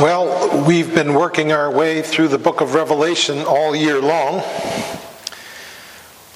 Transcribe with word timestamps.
Well, 0.00 0.64
we've 0.66 0.94
been 0.94 1.12
working 1.12 1.52
our 1.52 1.70
way 1.70 2.00
through 2.00 2.28
the 2.28 2.38
book 2.38 2.62
of 2.62 2.72
Revelation 2.72 3.40
all 3.40 3.76
year 3.76 4.00
long, 4.00 4.36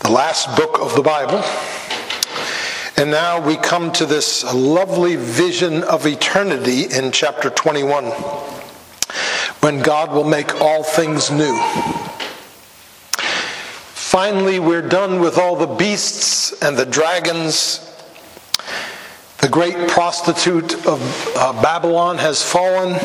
the 0.01 0.11
last 0.11 0.55
book 0.55 0.79
of 0.81 0.95
the 0.95 1.01
Bible. 1.01 1.43
And 2.99 3.11
now 3.11 3.41
we 3.41 3.57
come 3.57 3.91
to 3.93 4.05
this 4.05 4.45
lovely 4.53 5.17
vision 5.17 5.83
of 5.83 6.07
eternity 6.07 6.95
in 6.95 7.11
chapter 7.11 7.49
21, 7.49 8.05
when 9.63 9.81
God 9.81 10.13
will 10.13 10.25
make 10.25 10.61
all 10.61 10.83
things 10.83 11.31
new. 11.31 11.59
Finally, 13.95 14.59
we're 14.59 14.87
done 14.87 15.21
with 15.21 15.39
all 15.39 15.57
the 15.57 15.75
beasts 15.75 16.53
and 16.61 16.77
the 16.77 16.85
dragons. 16.85 17.81
The 19.39 19.49
great 19.49 19.89
prostitute 19.89 20.75
of 20.87 21.33
uh, 21.35 21.63
Babylon 21.63 22.19
has 22.19 22.43
fallen 22.43 23.01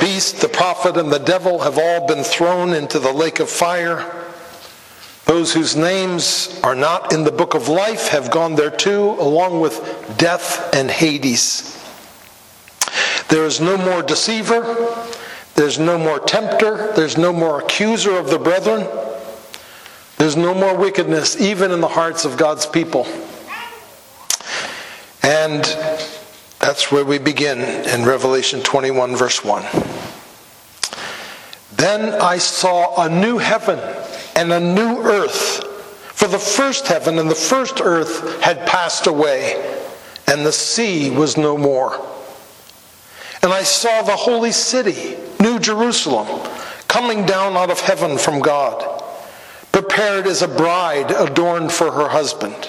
beast, 0.00 0.40
the 0.40 0.48
prophet, 0.48 0.96
and 0.96 1.10
the 1.10 1.18
devil 1.18 1.60
have 1.60 1.78
all 1.78 2.06
been 2.06 2.24
thrown 2.24 2.72
into 2.72 2.98
the 2.98 3.12
lake 3.12 3.40
of 3.40 3.48
fire. 3.48 4.24
Those 5.24 5.52
whose 5.52 5.76
names 5.76 6.58
are 6.64 6.74
not 6.74 7.12
in 7.12 7.24
the 7.24 7.32
book 7.32 7.54
of 7.54 7.68
life 7.68 8.08
have 8.08 8.30
gone 8.30 8.54
there 8.54 8.70
too, 8.70 9.10
along 9.18 9.60
with 9.60 10.14
death 10.16 10.74
and 10.74 10.90
Hades. 10.90 11.74
There 13.28 13.44
is 13.44 13.60
no 13.60 13.76
more 13.76 14.02
deceiver, 14.02 14.62
there's 15.54 15.78
no 15.78 15.98
more 15.98 16.18
tempter, 16.18 16.92
there's 16.94 17.18
no 17.18 17.32
more 17.32 17.60
accuser 17.60 18.16
of 18.16 18.30
the 18.30 18.38
brethren, 18.38 18.86
there's 20.16 20.36
no 20.36 20.54
more 20.54 20.74
wickedness, 20.76 21.38
even 21.40 21.72
in 21.72 21.80
the 21.80 21.88
hearts 21.88 22.24
of 22.24 22.38
God's 22.38 22.64
people. 22.64 23.06
And 25.22 25.64
that's 26.60 26.90
where 26.90 27.04
we 27.04 27.18
begin 27.18 27.60
in 27.60 28.04
Revelation 28.04 28.60
21, 28.60 29.16
verse 29.16 29.44
1. 29.44 29.64
Then 31.72 32.20
I 32.20 32.38
saw 32.38 33.04
a 33.04 33.08
new 33.08 33.38
heaven 33.38 33.78
and 34.34 34.52
a 34.52 34.60
new 34.60 34.98
earth. 35.02 35.64
For 36.14 36.26
the 36.26 36.38
first 36.38 36.88
heaven 36.88 37.18
and 37.20 37.30
the 37.30 37.36
first 37.36 37.80
earth 37.80 38.42
had 38.42 38.66
passed 38.66 39.06
away, 39.06 39.54
and 40.26 40.44
the 40.44 40.52
sea 40.52 41.10
was 41.10 41.36
no 41.36 41.56
more. 41.56 41.94
And 43.42 43.52
I 43.52 43.62
saw 43.62 44.02
the 44.02 44.16
holy 44.16 44.50
city, 44.50 45.16
New 45.38 45.60
Jerusalem, 45.60 46.26
coming 46.88 47.24
down 47.24 47.56
out 47.56 47.70
of 47.70 47.78
heaven 47.78 48.18
from 48.18 48.40
God, 48.40 49.02
prepared 49.70 50.26
as 50.26 50.42
a 50.42 50.48
bride 50.48 51.12
adorned 51.12 51.70
for 51.70 51.92
her 51.92 52.08
husband. 52.08 52.68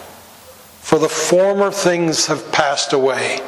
for 0.91 0.99
the 0.99 1.07
former 1.07 1.71
things 1.71 2.25
have 2.25 2.51
passed 2.51 2.91
away. 2.91 3.39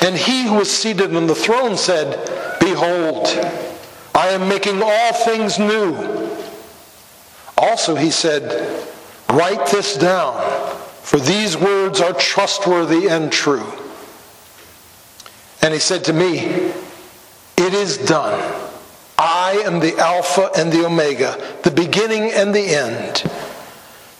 And 0.00 0.16
he 0.16 0.48
who 0.48 0.54
was 0.54 0.68
seated 0.68 1.14
on 1.14 1.28
the 1.28 1.34
throne 1.36 1.76
said, 1.76 2.58
Behold, 2.58 3.28
I 4.12 4.30
am 4.30 4.48
making 4.48 4.82
all 4.82 5.12
things 5.12 5.60
new. 5.60 6.28
Also, 7.56 7.94
he 7.94 8.10
said, 8.10 8.84
Write 9.30 9.64
this 9.70 9.96
down, 9.96 10.42
for 11.02 11.20
these 11.20 11.56
words 11.56 12.00
are 12.00 12.14
trustworthy 12.14 13.06
and 13.06 13.30
true. 13.30 13.72
And 15.62 15.72
he 15.72 15.78
said 15.78 16.02
to 16.06 16.12
me, 16.12 16.40
It 17.56 17.74
is 17.74 17.98
done. 17.98 18.40
I 19.16 19.62
am 19.64 19.78
the 19.78 19.96
Alpha 19.98 20.50
and 20.56 20.72
the 20.72 20.84
Omega, 20.84 21.40
the 21.62 21.70
beginning 21.70 22.32
and 22.32 22.52
the 22.52 22.74
end. 22.74 23.22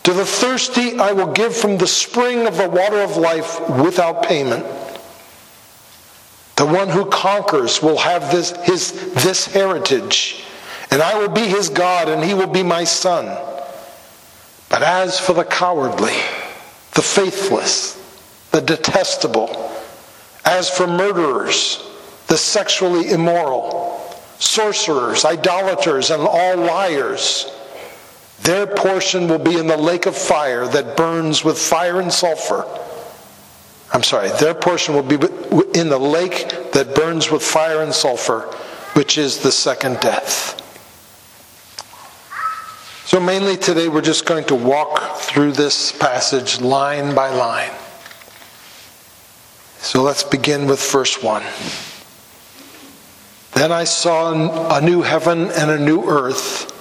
To 0.05 0.13
the 0.13 0.25
thirsty, 0.25 0.99
I 0.99 1.13
will 1.13 1.33
give 1.33 1.57
from 1.57 1.79
the 1.79 1.87
spring 1.87 2.47
of 2.47 2.57
the 2.57 2.69
water 2.69 3.01
of 3.01 3.17
life 3.17 3.61
without 3.69 4.25
payment. 4.25 4.65
The 6.57 6.67
one 6.67 6.89
who 6.89 7.07
conquers 7.07 7.83
will 7.83 7.99
have 7.99 8.31
this, 8.33 8.51
his, 8.63 9.13
this 9.15 9.47
heritage, 9.47 10.45
and 10.91 11.01
I 11.01 11.19
will 11.19 11.29
be 11.29 11.43
his 11.43 11.69
God, 11.69 12.09
and 12.09 12.23
he 12.23 12.35
will 12.35 12.49
be 12.49 12.63
my 12.63 12.85
son. 12.85 13.27
But 14.69 14.83
as 14.83 15.19
for 15.19 15.33
the 15.35 15.45
cowardly, 15.45 16.15
the 16.95 17.03
faithless, 17.03 17.99
the 18.51 18.61
detestable, 18.61 19.73
as 20.45 20.69
for 20.69 20.87
murderers, 20.87 21.89
the 22.27 22.37
sexually 22.37 23.11
immoral, 23.11 24.01
sorcerers, 24.39 25.25
idolaters, 25.25 26.11
and 26.11 26.23
all 26.23 26.57
liars, 26.57 27.47
their 28.43 28.67
portion 28.67 29.29
will 29.29 29.39
be 29.39 29.57
in 29.57 29.67
the 29.67 29.77
lake 29.77 30.07
of 30.07 30.17
fire 30.17 30.67
that 30.67 30.97
burns 30.97 31.45
with 31.45 31.59
fire 31.59 32.01
and 32.01 32.13
sulfur. 32.13 32.67
I'm 33.93 34.03
sorry, 34.03 34.31
their 34.41 34.55
portion 34.55 34.95
will 34.95 35.03
be 35.03 35.17
in 35.79 35.89
the 35.89 35.99
lake 35.99 36.73
that 36.73 36.95
burns 36.95 37.31
with 37.31 37.43
fire 37.43 37.83
and 37.83 37.93
sulfur, 37.93 38.41
which 38.95 39.19
is 39.19 39.39
the 39.39 39.53
second 39.53 40.01
death. 40.01 40.59
So, 43.05 43.21
mainly 43.21 43.59
today, 43.59 43.89
we're 43.89 44.01
just 44.01 44.25
going 44.25 44.45
to 44.45 44.55
walk 44.55 45.19
through 45.19 45.53
this 45.53 45.93
passage 45.93 46.63
line 46.63 47.15
by 47.15 47.29
line. 47.29 47.73
So, 49.81 50.03
let's 50.03 50.23
begin 50.25 50.67
with 50.67 50.81
verse 50.91 51.23
1. 51.23 51.43
Then 53.53 53.71
I 53.71 53.85
saw 53.85 54.33
a 54.75 54.81
new 54.81 55.03
heaven 55.03 55.51
and 55.51 55.71
a 55.71 55.79
new 55.79 56.05
earth. 56.05 56.73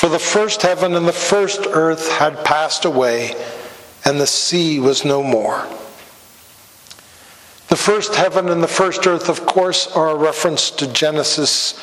For 0.00 0.08
the 0.08 0.18
first 0.18 0.62
heaven 0.62 0.94
and 0.94 1.06
the 1.06 1.12
first 1.12 1.66
earth 1.66 2.10
had 2.10 2.42
passed 2.42 2.86
away, 2.86 3.34
and 4.02 4.18
the 4.18 4.26
sea 4.26 4.80
was 4.80 5.04
no 5.04 5.22
more. 5.22 5.66
The 7.68 7.76
first 7.76 8.14
heaven 8.14 8.48
and 8.48 8.62
the 8.62 8.66
first 8.66 9.06
earth, 9.06 9.28
of 9.28 9.44
course, 9.44 9.94
are 9.94 10.08
a 10.08 10.14
reference 10.14 10.70
to 10.70 10.90
Genesis, 10.90 11.78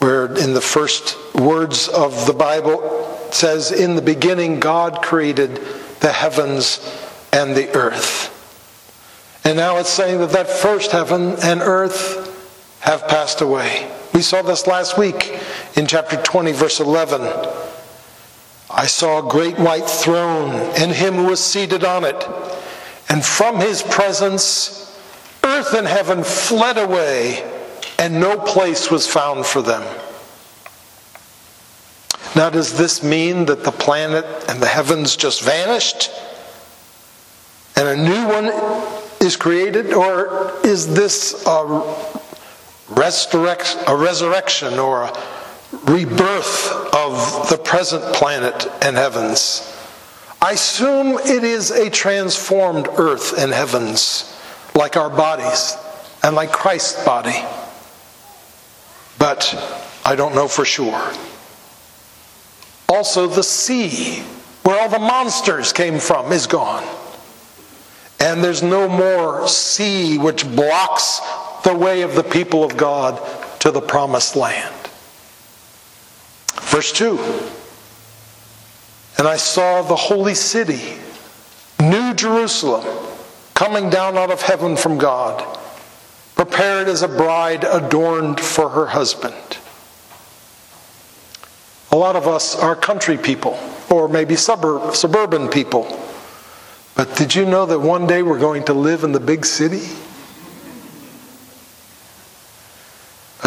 where 0.00 0.24
in 0.36 0.54
the 0.54 0.60
first 0.60 1.16
words 1.36 1.86
of 1.86 2.26
the 2.26 2.32
Bible 2.32 2.82
it 3.28 3.34
says, 3.34 3.70
In 3.70 3.94
the 3.94 4.02
beginning, 4.02 4.58
God 4.58 5.00
created 5.00 5.60
the 6.00 6.10
heavens 6.10 6.80
and 7.32 7.54
the 7.54 7.72
earth. 7.76 8.26
And 9.44 9.56
now 9.56 9.76
it's 9.76 9.88
saying 9.88 10.18
that 10.18 10.30
that 10.30 10.48
first 10.48 10.90
heaven 10.90 11.36
and 11.44 11.60
earth 11.60 12.80
have 12.80 13.06
passed 13.06 13.40
away. 13.40 13.88
We 14.16 14.22
saw 14.22 14.40
this 14.40 14.66
last 14.66 14.96
week 14.96 15.38
in 15.76 15.86
chapter 15.86 16.16
20, 16.16 16.52
verse 16.52 16.80
11. 16.80 17.20
I 18.70 18.86
saw 18.86 19.18
a 19.18 19.30
great 19.30 19.58
white 19.58 19.84
throne 19.84 20.54
and 20.78 20.90
him 20.90 21.16
who 21.16 21.24
was 21.24 21.38
seated 21.38 21.84
on 21.84 22.02
it. 22.06 22.26
And 23.10 23.22
from 23.22 23.60
his 23.60 23.82
presence, 23.82 24.98
earth 25.44 25.74
and 25.74 25.86
heaven 25.86 26.24
fled 26.24 26.78
away, 26.78 27.44
and 27.98 28.18
no 28.18 28.38
place 28.38 28.90
was 28.90 29.06
found 29.06 29.44
for 29.44 29.60
them. 29.60 29.82
Now, 32.34 32.48
does 32.48 32.78
this 32.78 33.02
mean 33.02 33.44
that 33.44 33.64
the 33.64 33.70
planet 33.70 34.24
and 34.48 34.62
the 34.62 34.66
heavens 34.66 35.14
just 35.14 35.42
vanished 35.42 36.10
and 37.76 37.86
a 37.86 37.96
new 38.02 38.28
one 38.28 38.46
is 39.20 39.36
created? 39.36 39.92
Or 39.92 40.54
is 40.64 40.94
this 40.94 41.44
a 41.46 42.15
resurrect, 42.88 43.76
a 43.86 43.96
resurrection 43.96 44.78
or 44.78 45.02
a 45.02 45.12
rebirth 45.86 46.72
of 46.94 47.48
the 47.50 47.58
present 47.58 48.02
planet 48.14 48.66
and 48.82 48.96
heavens. 48.96 49.72
I 50.40 50.52
assume 50.52 51.18
it 51.18 51.44
is 51.44 51.70
a 51.70 51.90
transformed 51.90 52.88
earth 52.98 53.38
and 53.38 53.52
heavens, 53.52 54.38
like 54.74 54.96
our 54.96 55.10
bodies 55.10 55.76
and 56.22 56.36
like 56.36 56.52
Christ's 56.52 57.04
body. 57.04 57.36
But 59.18 59.54
I 60.04 60.14
don't 60.14 60.34
know 60.34 60.46
for 60.46 60.64
sure. 60.64 61.12
Also, 62.88 63.26
the 63.26 63.42
sea, 63.42 64.20
where 64.62 64.80
all 64.80 64.88
the 64.88 64.98
monsters 64.98 65.72
came 65.72 65.98
from, 65.98 66.32
is 66.32 66.46
gone. 66.46 66.84
And 68.20 68.42
there's 68.42 68.62
no 68.62 68.88
more 68.88 69.48
sea 69.48 70.18
which 70.18 70.44
blocks 70.54 71.20
the 71.66 71.74
way 71.74 72.02
of 72.02 72.14
the 72.14 72.22
people 72.22 72.62
of 72.62 72.76
God 72.76 73.20
to 73.58 73.72
the 73.72 73.80
promised 73.80 74.36
land. 74.36 74.72
Verse 76.62 76.92
2 76.92 77.18
And 79.18 79.26
I 79.26 79.36
saw 79.36 79.82
the 79.82 79.96
holy 79.96 80.36
city, 80.36 80.96
New 81.80 82.14
Jerusalem, 82.14 82.86
coming 83.54 83.90
down 83.90 84.16
out 84.16 84.30
of 84.30 84.42
heaven 84.42 84.76
from 84.76 84.96
God, 84.96 85.44
prepared 86.36 86.86
as 86.86 87.02
a 87.02 87.08
bride 87.08 87.64
adorned 87.64 88.38
for 88.38 88.68
her 88.68 88.86
husband. 88.86 89.58
A 91.90 91.96
lot 91.96 92.14
of 92.14 92.28
us 92.28 92.54
are 92.54 92.76
country 92.76 93.18
people, 93.18 93.58
or 93.90 94.08
maybe 94.08 94.36
suburb, 94.36 94.94
suburban 94.94 95.48
people. 95.48 96.00
But 96.94 97.16
did 97.16 97.34
you 97.34 97.44
know 97.44 97.66
that 97.66 97.80
one 97.80 98.06
day 98.06 98.22
we're 98.22 98.38
going 98.38 98.64
to 98.66 98.72
live 98.72 99.02
in 99.02 99.10
the 99.10 99.20
big 99.20 99.44
city? 99.44 99.82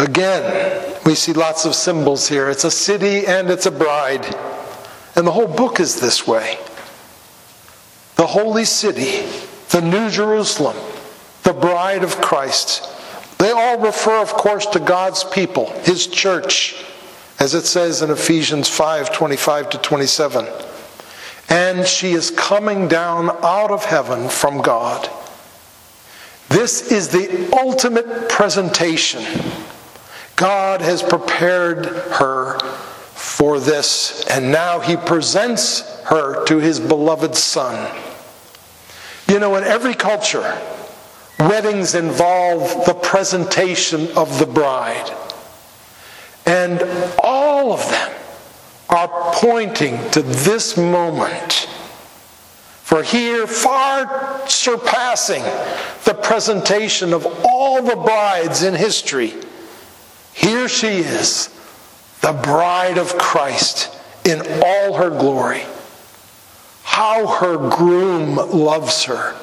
Again, 0.00 0.96
we 1.04 1.14
see 1.14 1.34
lots 1.34 1.66
of 1.66 1.74
symbols 1.74 2.26
here. 2.26 2.48
It's 2.48 2.64
a 2.64 2.70
city 2.70 3.26
and 3.26 3.50
it's 3.50 3.66
a 3.66 3.70
bride. 3.70 4.24
And 5.14 5.26
the 5.26 5.30
whole 5.30 5.46
book 5.46 5.78
is 5.78 6.00
this 6.00 6.26
way. 6.26 6.58
The 8.16 8.26
holy 8.26 8.64
city, 8.64 9.28
the 9.68 9.82
New 9.82 10.08
Jerusalem, 10.08 10.76
the 11.42 11.52
bride 11.52 12.02
of 12.02 12.18
Christ. 12.22 12.88
They 13.38 13.50
all 13.50 13.78
refer, 13.78 14.22
of 14.22 14.32
course, 14.32 14.64
to 14.66 14.80
God's 14.80 15.22
people, 15.24 15.70
his 15.80 16.06
church, 16.06 16.82
as 17.38 17.54
it 17.54 17.66
says 17.66 18.00
in 18.00 18.10
Ephesians 18.10 18.70
5 18.70 19.12
25 19.12 19.70
to 19.70 19.78
27. 19.78 20.46
And 21.50 21.86
she 21.86 22.12
is 22.12 22.30
coming 22.30 22.88
down 22.88 23.30
out 23.42 23.70
of 23.70 23.84
heaven 23.84 24.30
from 24.30 24.62
God. 24.62 25.10
This 26.48 26.90
is 26.90 27.08
the 27.08 27.50
ultimate 27.52 28.30
presentation. 28.30 29.24
God 30.40 30.80
has 30.80 31.02
prepared 31.02 31.84
her 31.84 32.58
for 32.60 33.60
this, 33.60 34.24
and 34.26 34.50
now 34.50 34.80
he 34.80 34.96
presents 34.96 36.00
her 36.04 36.46
to 36.46 36.56
his 36.56 36.80
beloved 36.80 37.34
Son. 37.34 37.94
You 39.28 39.38
know, 39.38 39.56
in 39.56 39.64
every 39.64 39.92
culture, 39.92 40.58
weddings 41.38 41.94
involve 41.94 42.86
the 42.86 42.94
presentation 42.94 44.08
of 44.16 44.38
the 44.38 44.46
bride. 44.46 45.14
And 46.46 46.80
all 47.22 47.74
of 47.74 47.86
them 47.90 48.12
are 48.88 49.08
pointing 49.34 49.98
to 50.12 50.22
this 50.22 50.78
moment. 50.78 51.68
For 52.82 53.02
here, 53.02 53.46
far 53.46 54.48
surpassing 54.48 55.42
the 56.04 56.14
presentation 56.14 57.12
of 57.12 57.26
all 57.44 57.82
the 57.82 57.96
brides 57.96 58.62
in 58.62 58.72
history, 58.74 59.34
here 60.32 60.68
she 60.68 60.98
is, 60.98 61.48
the 62.20 62.32
bride 62.32 62.98
of 62.98 63.16
Christ 63.18 63.96
in 64.24 64.40
all 64.64 64.94
her 64.94 65.10
glory. 65.10 65.62
How 66.82 67.26
her 67.26 67.56
groom 67.70 68.36
loves 68.36 69.04
her, 69.04 69.34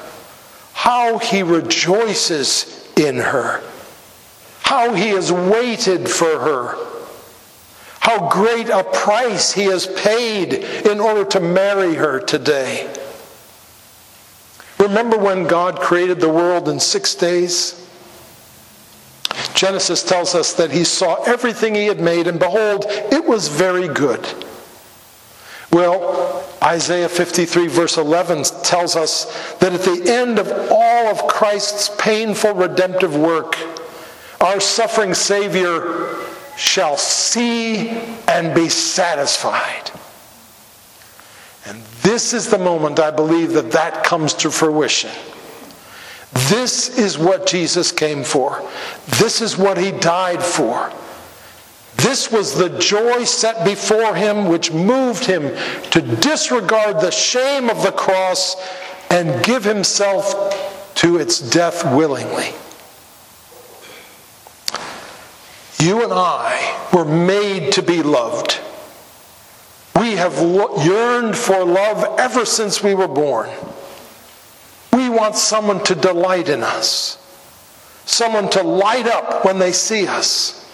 how 0.74 1.18
he 1.18 1.42
rejoices 1.42 2.88
in 2.96 3.16
her, 3.16 3.62
how 4.62 4.94
he 4.94 5.08
has 5.08 5.32
waited 5.32 6.08
for 6.08 6.38
her, 6.38 6.76
how 8.00 8.28
great 8.28 8.68
a 8.68 8.84
price 8.84 9.52
he 9.52 9.64
has 9.64 9.86
paid 9.86 10.54
in 10.54 11.00
order 11.00 11.24
to 11.24 11.40
marry 11.40 11.94
her 11.94 12.20
today. 12.20 12.94
Remember 14.78 15.18
when 15.18 15.46
God 15.46 15.80
created 15.80 16.20
the 16.20 16.28
world 16.28 16.68
in 16.68 16.78
six 16.78 17.14
days? 17.14 17.87
Genesis 19.58 20.04
tells 20.04 20.36
us 20.36 20.52
that 20.52 20.70
he 20.70 20.84
saw 20.84 21.20
everything 21.24 21.74
he 21.74 21.86
had 21.86 21.98
made, 21.98 22.28
and 22.28 22.38
behold, 22.38 22.84
it 22.86 23.24
was 23.24 23.48
very 23.48 23.88
good. 23.88 24.24
Well, 25.72 26.44
Isaiah 26.62 27.08
53, 27.08 27.66
verse 27.66 27.96
11, 27.96 28.44
tells 28.62 28.94
us 28.94 29.24
that 29.56 29.72
at 29.72 29.80
the 29.80 30.12
end 30.12 30.38
of 30.38 30.48
all 30.70 31.08
of 31.08 31.26
Christ's 31.26 31.90
painful 31.98 32.54
redemptive 32.54 33.16
work, 33.16 33.58
our 34.40 34.60
suffering 34.60 35.12
Savior 35.12 36.14
shall 36.56 36.96
see 36.96 37.88
and 38.28 38.54
be 38.54 38.68
satisfied. 38.68 39.90
And 41.66 41.82
this 42.02 42.32
is 42.32 42.48
the 42.48 42.58
moment 42.58 43.00
I 43.00 43.10
believe 43.10 43.54
that 43.54 43.72
that 43.72 44.04
comes 44.04 44.34
to 44.34 44.52
fruition. 44.52 45.10
This 46.32 46.98
is 46.98 47.18
what 47.18 47.46
Jesus 47.46 47.92
came 47.92 48.24
for. 48.24 48.62
This 49.18 49.40
is 49.40 49.56
what 49.56 49.78
he 49.78 49.92
died 49.92 50.42
for. 50.42 50.92
This 51.96 52.30
was 52.30 52.54
the 52.54 52.78
joy 52.78 53.24
set 53.24 53.64
before 53.64 54.14
him 54.14 54.46
which 54.46 54.72
moved 54.72 55.24
him 55.24 55.42
to 55.90 56.00
disregard 56.00 57.00
the 57.00 57.10
shame 57.10 57.68
of 57.68 57.82
the 57.82 57.92
cross 57.92 58.54
and 59.10 59.44
give 59.44 59.64
himself 59.64 60.94
to 60.96 61.16
its 61.16 61.38
death 61.38 61.84
willingly. 61.96 62.52
You 65.80 66.04
and 66.04 66.12
I 66.12 66.88
were 66.92 67.04
made 67.04 67.72
to 67.72 67.82
be 67.82 68.02
loved. 68.02 68.60
We 69.98 70.12
have 70.12 70.34
yearned 70.84 71.36
for 71.36 71.64
love 71.64 72.18
ever 72.18 72.44
since 72.44 72.82
we 72.82 72.94
were 72.94 73.08
born. 73.08 73.48
We 74.98 75.08
want 75.08 75.36
someone 75.36 75.84
to 75.84 75.94
delight 75.94 76.48
in 76.48 76.64
us, 76.64 77.18
someone 78.04 78.50
to 78.50 78.64
light 78.64 79.06
up 79.06 79.44
when 79.44 79.60
they 79.60 79.70
see 79.70 80.08
us. 80.08 80.68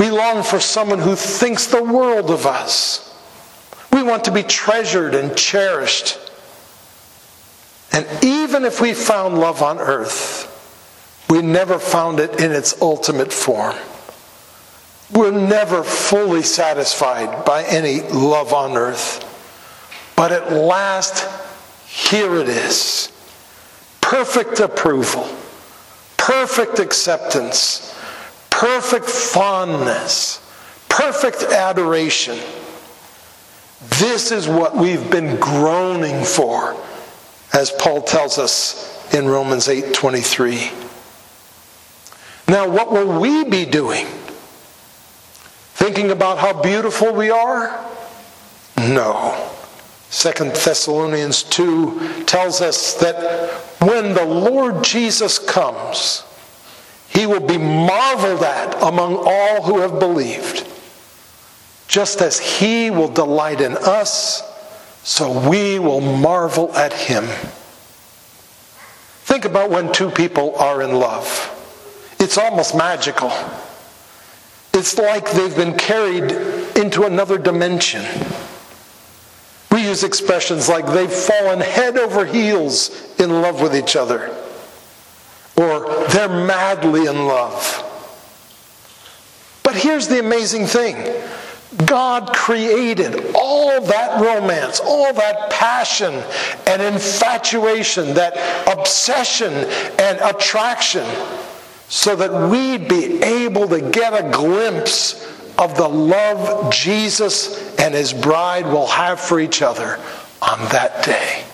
We 0.00 0.10
long 0.10 0.42
for 0.42 0.58
someone 0.58 0.98
who 0.98 1.14
thinks 1.14 1.68
the 1.68 1.80
world 1.80 2.28
of 2.28 2.46
us. 2.46 3.06
We 3.92 4.02
want 4.02 4.24
to 4.24 4.32
be 4.32 4.42
treasured 4.42 5.14
and 5.14 5.36
cherished. 5.36 6.18
And 7.92 8.04
even 8.24 8.64
if 8.64 8.80
we 8.80 8.94
found 8.94 9.38
love 9.38 9.62
on 9.62 9.78
earth, 9.78 10.48
we 11.30 11.42
never 11.42 11.78
found 11.78 12.18
it 12.18 12.40
in 12.40 12.50
its 12.50 12.82
ultimate 12.82 13.32
form. 13.32 13.76
We're 15.12 15.30
never 15.30 15.84
fully 15.84 16.42
satisfied 16.42 17.44
by 17.44 17.62
any 17.62 18.00
love 18.00 18.52
on 18.52 18.76
earth. 18.76 19.24
But 20.16 20.32
at 20.32 20.52
last, 20.52 21.39
here 22.08 22.36
it 22.36 22.48
is 22.48 23.12
perfect 24.00 24.58
approval, 24.58 25.28
perfect 26.16 26.80
acceptance, 26.80 27.96
perfect 28.50 29.06
fondness, 29.06 30.40
perfect 30.88 31.42
adoration. 31.42 32.36
This 34.00 34.32
is 34.32 34.48
what 34.48 34.76
we've 34.76 35.10
been 35.10 35.38
groaning 35.38 36.24
for, 36.24 36.76
as 37.52 37.70
Paul 37.78 38.02
tells 38.02 38.38
us 38.38 39.14
in 39.14 39.28
Romans 39.28 39.68
8 39.68 39.94
23. 39.94 40.70
Now, 42.48 42.68
what 42.68 42.90
will 42.90 43.20
we 43.20 43.44
be 43.44 43.64
doing? 43.64 44.06
Thinking 45.74 46.10
about 46.10 46.38
how 46.38 46.60
beautiful 46.60 47.12
we 47.12 47.30
are? 47.30 47.88
No. 48.76 49.49
Second 50.10 50.52
Thessalonians 50.52 51.44
2 51.44 52.24
tells 52.26 52.60
us 52.60 52.94
that 52.94 53.50
when 53.80 54.12
the 54.14 54.24
Lord 54.24 54.82
Jesus 54.82 55.38
comes, 55.38 56.24
he 57.08 57.26
will 57.26 57.40
be 57.40 57.58
marveled 57.58 58.42
at 58.42 58.74
among 58.82 59.16
all 59.16 59.62
who 59.62 59.80
have 59.80 60.00
believed. 60.00 60.66
Just 61.86 62.20
as 62.20 62.38
he 62.38 62.90
will 62.90 63.08
delight 63.08 63.60
in 63.60 63.76
us, 63.76 64.42
so 65.02 65.48
we 65.48 65.78
will 65.78 66.00
marvel 66.00 66.74
at 66.74 66.92
him. 66.92 67.24
Think 69.24 69.44
about 69.44 69.70
when 69.70 69.92
two 69.92 70.10
people 70.10 70.56
are 70.56 70.82
in 70.82 70.98
love. 70.98 71.56
It's 72.18 72.36
almost 72.36 72.76
magical. 72.76 73.32
It's 74.74 74.98
like 74.98 75.30
they've 75.32 75.54
been 75.54 75.76
carried 75.76 76.30
into 76.76 77.04
another 77.04 77.38
dimension. 77.38 78.04
Use 79.90 80.04
expressions 80.04 80.68
like 80.68 80.86
they've 80.86 81.12
fallen 81.12 81.58
head 81.58 81.98
over 81.98 82.24
heels 82.24 83.12
in 83.18 83.42
love 83.42 83.60
with 83.60 83.74
each 83.74 83.96
other, 83.96 84.32
or 85.56 86.06
they're 86.10 86.28
madly 86.28 87.06
in 87.06 87.26
love. 87.26 87.58
But 89.64 89.74
here's 89.74 90.06
the 90.06 90.20
amazing 90.20 90.66
thing 90.66 90.94
God 91.86 92.32
created 92.32 93.32
all 93.34 93.80
that 93.80 94.20
romance, 94.20 94.78
all 94.78 95.12
that 95.12 95.50
passion 95.50 96.14
and 96.68 96.80
infatuation, 96.80 98.14
that 98.14 98.36
obsession 98.68 99.52
and 99.98 100.20
attraction, 100.20 101.04
so 101.88 102.14
that 102.14 102.48
we'd 102.48 102.88
be 102.88 103.20
able 103.24 103.66
to 103.66 103.80
get 103.90 104.12
a 104.12 104.30
glimpse 104.30 105.29
of 105.60 105.76
the 105.76 105.88
love 105.88 106.72
Jesus 106.72 107.76
and 107.76 107.94
his 107.94 108.12
bride 108.12 108.66
will 108.66 108.86
have 108.86 109.20
for 109.20 109.38
each 109.38 109.60
other 109.60 110.00
on 110.40 110.58
that 110.70 111.04
day. 111.04 111.44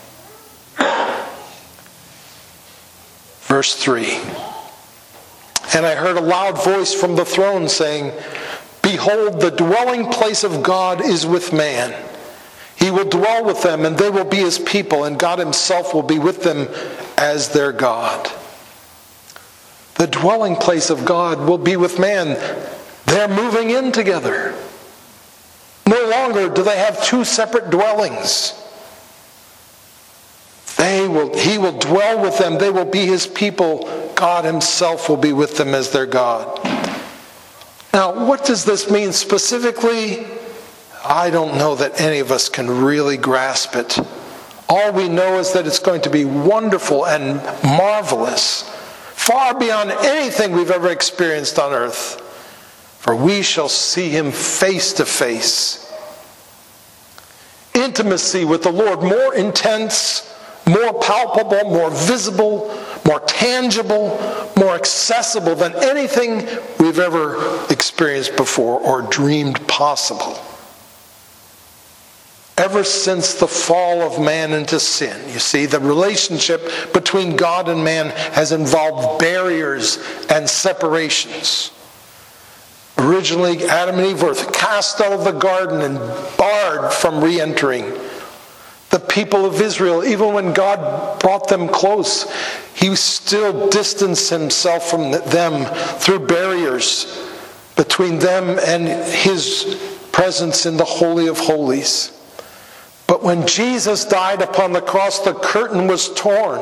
Verse 3.43 3.75
3 3.75 4.07
And 5.75 5.85
I 5.85 5.97
heard 5.97 6.17
a 6.17 6.21
loud 6.21 6.63
voice 6.63 6.95
from 6.95 7.17
the 7.17 7.25
throne 7.25 7.69
saying, 7.69 8.13
Behold, 8.83 9.41
the 9.41 9.51
dwelling 9.51 10.13
place 10.13 10.45
of 10.45 10.63
God 10.63 11.05
is 11.05 11.27
with 11.27 11.53
man. 11.53 11.95
He 12.77 12.91
will 12.91 13.09
dwell 13.09 13.45
with 13.45 13.63
them, 13.63 13.85
and 13.85 13.99
they 13.99 14.11
will 14.11 14.25
be 14.25 14.37
his 14.37 14.59
people, 14.59 15.05
and 15.05 15.19
God 15.19 15.41
himself 15.41 15.93
will 15.93 16.03
be 16.03 16.19
with 16.19 16.43
them 16.45 16.69
as 17.19 17.49
their 17.49 17.73
God. 17.73 18.31
The 19.95 20.07
dwelling 20.07 20.57
place 20.57 20.91
of 20.91 21.05
God 21.05 21.49
will 21.49 21.59
be 21.59 21.77
with 21.77 21.99
man. 21.99 22.37
They're 23.07 23.29
moving 23.29 23.71
in 23.71 23.93
together. 23.93 24.55
No 25.89 26.09
longer 26.09 26.49
do 26.49 26.63
they 26.63 26.77
have 26.77 27.03
two 27.03 27.25
separate 27.25 27.71
dwellings. 27.71 28.63
They 30.77 31.09
will, 31.09 31.37
he 31.37 31.57
will 31.57 31.79
dwell 31.79 32.21
with 32.21 32.39
them. 32.39 32.59
They 32.59 32.71
will 32.71 32.85
be 32.85 33.07
his 33.07 33.27
people. 33.27 34.13
God 34.15 34.45
himself 34.45 35.09
will 35.09 35.17
be 35.17 35.33
with 35.33 35.57
them 35.57 35.75
as 35.75 35.91
their 35.91 36.07
God. 36.07 36.63
Now, 37.95 38.27
what 38.27 38.45
does 38.45 38.65
this 38.65 38.91
mean 38.91 39.13
specifically? 39.13 40.27
I 41.05 41.31
don't 41.31 41.57
know 41.57 41.77
that 41.77 42.01
any 42.01 42.19
of 42.19 42.31
us 42.31 42.49
can 42.49 42.69
really 42.69 43.17
grasp 43.17 43.77
it. 43.77 43.99
All 44.69 44.93
we 44.93 45.09
know 45.09 45.39
is 45.39 45.53
that 45.53 45.67
it's 45.67 45.79
going 45.79 46.03
to 46.03 46.11
be 46.11 46.25
wonderful 46.25 47.07
and 47.07 47.37
marvelous, 47.63 48.63
far 49.15 49.57
beyond 49.59 49.93
anything 49.93 50.53
we've 50.53 50.73
ever 50.73 50.91
experienced 50.91 51.59
on 51.59 51.73
earth. 51.73 52.26
For 53.07 53.15
we 53.15 53.43
shall 53.43 53.69
see 53.69 54.09
him 54.09 54.33
face 54.33 54.95
to 54.95 55.07
face. 55.07 55.83
Intimacy 57.73 58.45
with 58.45 58.65
the 58.65 58.73
Lord 58.73 59.01
more 59.01 59.33
intense, 59.33 60.35
more 60.67 60.93
palpable, 61.01 61.71
more 61.71 61.89
visible, 61.91 62.77
more 63.07 63.21
tangible, 63.21 64.09
more 64.57 64.75
accessible 64.75 65.55
than 65.55 65.73
anything 65.77 66.49
we've 66.81 66.99
ever 66.99 67.65
experienced 67.71 68.35
before 68.35 68.81
or 68.81 69.03
dreamed 69.03 69.69
possible 69.69 70.37
ever 72.59 72.83
since 72.83 73.35
the 73.35 73.47
fall 73.47 74.01
of 74.01 74.21
man 74.21 74.53
into 74.53 74.81
sin. 74.81 75.29
You 75.31 75.39
see, 75.39 75.67
the 75.67 75.79
relationship 75.79 76.93
between 76.93 77.37
God 77.37 77.69
and 77.69 77.85
man 77.85 78.09
has 78.33 78.51
involved 78.51 79.21
barriers 79.21 80.03
and 80.31 80.49
separations. 80.49 81.71
Originally, 82.99 83.65
Adam 83.67 83.99
and 83.99 84.07
Eve 84.07 84.23
were 84.23 84.35
cast 84.35 85.01
out 85.01 85.13
of 85.13 85.25
the 85.25 85.33
garden 85.33 85.83
and 85.83 85.99
barred 86.39 86.93
from 86.93 87.23
re 87.23 87.41
entering. 87.41 87.93
The 88.91 88.99
people 88.99 89.45
of 89.45 89.61
Israel, 89.61 90.05
even 90.05 90.33
when 90.33 90.55
God 90.55 91.21
brought 91.21 91.49
them 91.49 91.69
close, 91.69 92.33
he 92.75 92.95
still 92.97 93.69
distanced 93.69 94.31
himself 94.31 94.89
from 94.89 95.11
them 95.11 95.67
through 95.99 96.27
barriers 96.27 97.27
between 97.77 98.19
them 98.19 98.59
and 98.65 98.89
his 99.13 99.79
presence 100.13 100.65
in 100.65 100.79
the 100.79 100.85
Holy 100.85 101.27
of 101.27 101.39
Holies. 101.39 102.13
But 103.07 103.23
when 103.23 103.47
Jesus 103.47 104.05
died 104.05 104.41
upon 104.41 104.73
the 104.73 104.81
cross, 104.81 105.21
the 105.21 105.35
curtain 105.35 105.87
was 105.87 106.13
torn. 106.15 106.59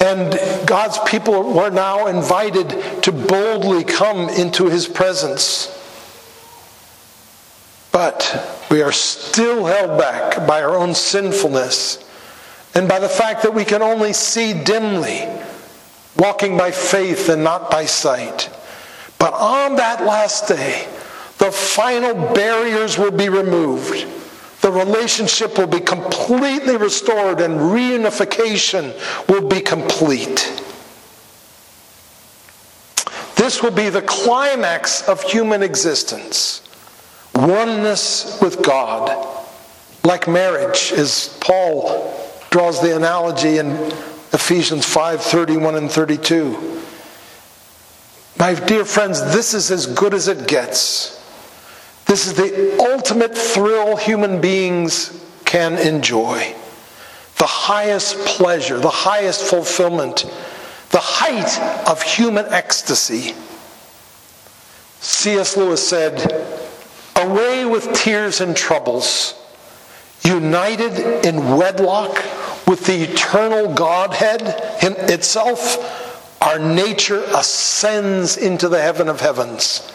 And 0.00 0.32
God's 0.66 0.98
people 1.06 1.52
were 1.52 1.70
now 1.70 2.06
invited 2.06 3.02
to 3.02 3.12
boldly 3.12 3.84
come 3.84 4.28
into 4.28 4.66
his 4.66 4.86
presence. 4.86 5.74
But 7.90 8.64
we 8.70 8.82
are 8.82 8.92
still 8.92 9.64
held 9.64 9.98
back 9.98 10.46
by 10.46 10.62
our 10.62 10.76
own 10.76 10.94
sinfulness 10.94 12.04
and 12.74 12.88
by 12.88 13.00
the 13.00 13.08
fact 13.08 13.42
that 13.42 13.54
we 13.54 13.64
can 13.64 13.82
only 13.82 14.12
see 14.12 14.52
dimly, 14.52 15.26
walking 16.16 16.56
by 16.56 16.70
faith 16.70 17.28
and 17.28 17.42
not 17.42 17.70
by 17.70 17.86
sight. 17.86 18.50
But 19.18 19.32
on 19.32 19.76
that 19.76 20.04
last 20.04 20.46
day, 20.46 20.86
the 21.38 21.50
final 21.50 22.14
barriers 22.34 22.98
will 22.98 23.10
be 23.10 23.28
removed 23.28 24.06
the 24.60 24.70
relationship 24.72 25.56
will 25.56 25.66
be 25.66 25.80
completely 25.80 26.76
restored 26.76 27.40
and 27.40 27.60
reunification 27.60 28.92
will 29.28 29.46
be 29.46 29.60
complete. 29.60 30.64
This 33.36 33.62
will 33.62 33.70
be 33.70 33.88
the 33.88 34.02
climax 34.02 35.08
of 35.08 35.22
human 35.22 35.62
existence 35.62 36.62
oneness 37.34 38.40
with 38.40 38.62
God. 38.62 39.36
Like 40.04 40.26
marriage, 40.26 40.92
as 40.92 41.38
Paul 41.40 42.14
draws 42.50 42.80
the 42.80 42.96
analogy 42.96 43.58
in 43.58 43.70
Ephesians 44.32 44.84
5 44.84 45.22
31 45.22 45.76
and 45.76 45.90
32. 45.90 46.82
My 48.38 48.54
dear 48.54 48.84
friends, 48.84 49.20
this 49.32 49.54
is 49.54 49.70
as 49.70 49.86
good 49.86 50.14
as 50.14 50.28
it 50.28 50.46
gets. 50.46 51.17
This 52.08 52.26
is 52.26 52.34
the 52.34 52.78
ultimate 52.80 53.36
thrill 53.36 53.94
human 53.98 54.40
beings 54.40 55.22
can 55.44 55.76
enjoy. 55.76 56.54
The 57.36 57.46
highest 57.46 58.16
pleasure, 58.24 58.80
the 58.80 58.88
highest 58.88 59.44
fulfillment, 59.44 60.24
the 60.88 61.00
height 61.02 61.86
of 61.86 62.00
human 62.00 62.46
ecstasy. 62.46 63.34
C.S. 65.00 65.58
Lewis 65.58 65.86
said, 65.86 66.46
Away 67.14 67.66
with 67.66 67.92
tears 67.92 68.40
and 68.40 68.56
troubles, 68.56 69.34
united 70.24 71.26
in 71.26 71.58
wedlock 71.58 72.16
with 72.66 72.86
the 72.86 73.02
eternal 73.02 73.74
Godhead 73.74 74.42
itself, 75.10 76.40
our 76.40 76.58
nature 76.58 77.22
ascends 77.34 78.38
into 78.38 78.70
the 78.70 78.80
heaven 78.80 79.10
of 79.10 79.20
heavens 79.20 79.92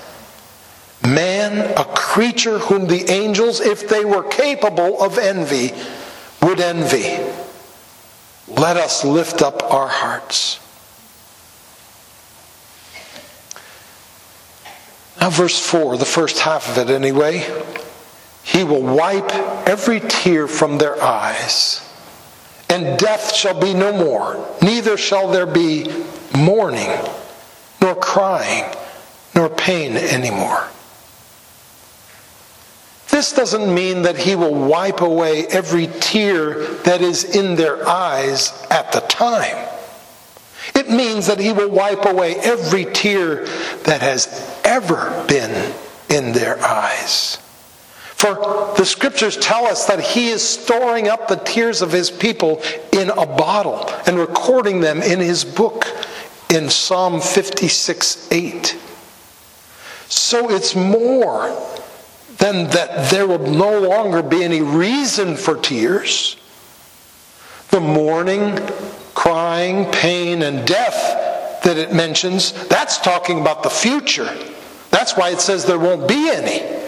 Man, 1.53 1.73
a 1.77 1.85
creature 1.85 2.59
whom 2.59 2.87
the 2.87 3.09
angels, 3.11 3.59
if 3.59 3.87
they 3.87 4.05
were 4.05 4.23
capable 4.23 5.01
of 5.01 5.17
envy, 5.17 5.71
would 6.41 6.59
envy. 6.59 7.19
Let 8.47 8.77
us 8.77 9.03
lift 9.03 9.41
up 9.41 9.63
our 9.71 9.87
hearts. 9.87 10.59
Now, 15.19 15.29
verse 15.29 15.59
4, 15.65 15.97
the 15.97 16.05
first 16.05 16.39
half 16.39 16.69
of 16.69 16.77
it 16.77 16.93
anyway. 16.93 17.45
He 18.43 18.63
will 18.63 18.83
wipe 18.83 19.31
every 19.67 20.01
tear 20.01 20.47
from 20.47 20.77
their 20.77 21.01
eyes, 21.01 21.89
and 22.69 22.99
death 22.99 23.33
shall 23.33 23.59
be 23.59 23.73
no 23.73 23.93
more, 23.93 24.53
neither 24.61 24.97
shall 24.97 25.31
there 25.31 25.45
be 25.45 25.87
mourning, 26.35 26.89
nor 27.81 27.95
crying, 27.95 28.65
nor 29.33 29.49
pain 29.49 29.95
anymore. 29.95 30.67
This 33.13 33.31
doesn't 33.31 33.71
mean 33.71 34.01
that 34.01 34.17
he 34.17 34.35
will 34.35 34.55
wipe 34.55 35.01
away 35.01 35.45
every 35.45 35.85
tear 35.85 36.65
that 36.77 37.03
is 37.03 37.35
in 37.35 37.55
their 37.55 37.87
eyes 37.87 38.65
at 38.71 38.91
the 38.91 39.01
time. 39.01 39.67
It 40.73 40.89
means 40.89 41.27
that 41.27 41.37
he 41.37 41.53
will 41.53 41.69
wipe 41.69 42.05
away 42.05 42.37
every 42.37 42.85
tear 42.85 43.45
that 43.83 44.01
has 44.01 44.59
ever 44.63 45.25
been 45.27 45.75
in 46.09 46.33
their 46.33 46.59
eyes. 46.59 47.37
For 48.15 48.33
the 48.77 48.83
scriptures 48.83 49.37
tell 49.37 49.67
us 49.67 49.85
that 49.85 49.99
he 49.99 50.29
is 50.29 50.41
storing 50.41 51.07
up 51.07 51.27
the 51.27 51.35
tears 51.35 51.83
of 51.83 51.91
his 51.91 52.09
people 52.09 52.63
in 52.91 53.11
a 53.11 53.27
bottle 53.27 53.87
and 54.07 54.17
recording 54.17 54.79
them 54.81 55.03
in 55.03 55.19
his 55.19 55.45
book 55.45 55.85
in 56.49 56.67
Psalm 56.67 57.21
56 57.21 58.31
8. 58.31 58.75
So 60.07 60.49
it's 60.49 60.75
more 60.75 61.55
then 62.43 62.67
that 62.71 63.09
there 63.09 63.25
will 63.25 63.39
no 63.39 63.79
longer 63.79 64.21
be 64.21 64.43
any 64.43 64.61
reason 64.61 65.37
for 65.37 65.55
tears. 65.55 66.35
The 67.69 67.79
mourning, 67.79 68.57
crying, 69.13 69.89
pain, 69.93 70.41
and 70.41 70.67
death 70.67 71.61
that 71.63 71.77
it 71.77 71.93
mentions, 71.93 72.51
that's 72.67 72.97
talking 72.97 73.39
about 73.39 73.63
the 73.63 73.69
future. 73.69 74.29
That's 74.91 75.15
why 75.15 75.29
it 75.29 75.39
says 75.39 75.63
there 75.63 75.79
won't 75.79 76.05
be 76.05 76.29
any. 76.29 76.83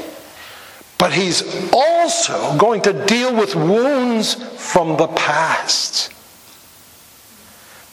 But 0.98 1.14
he's 1.14 1.72
also 1.72 2.58
going 2.58 2.82
to 2.82 3.06
deal 3.06 3.34
with 3.34 3.56
wounds 3.56 4.34
from 4.62 4.98
the 4.98 5.08
past. 5.08 6.12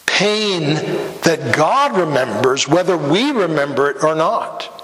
Pain 0.07 0.75
that 1.23 1.55
God 1.55 1.97
remembers, 1.97 2.67
whether 2.67 2.97
we 2.97 3.31
remember 3.31 3.89
it 3.89 4.03
or 4.03 4.17
not. 4.17 4.82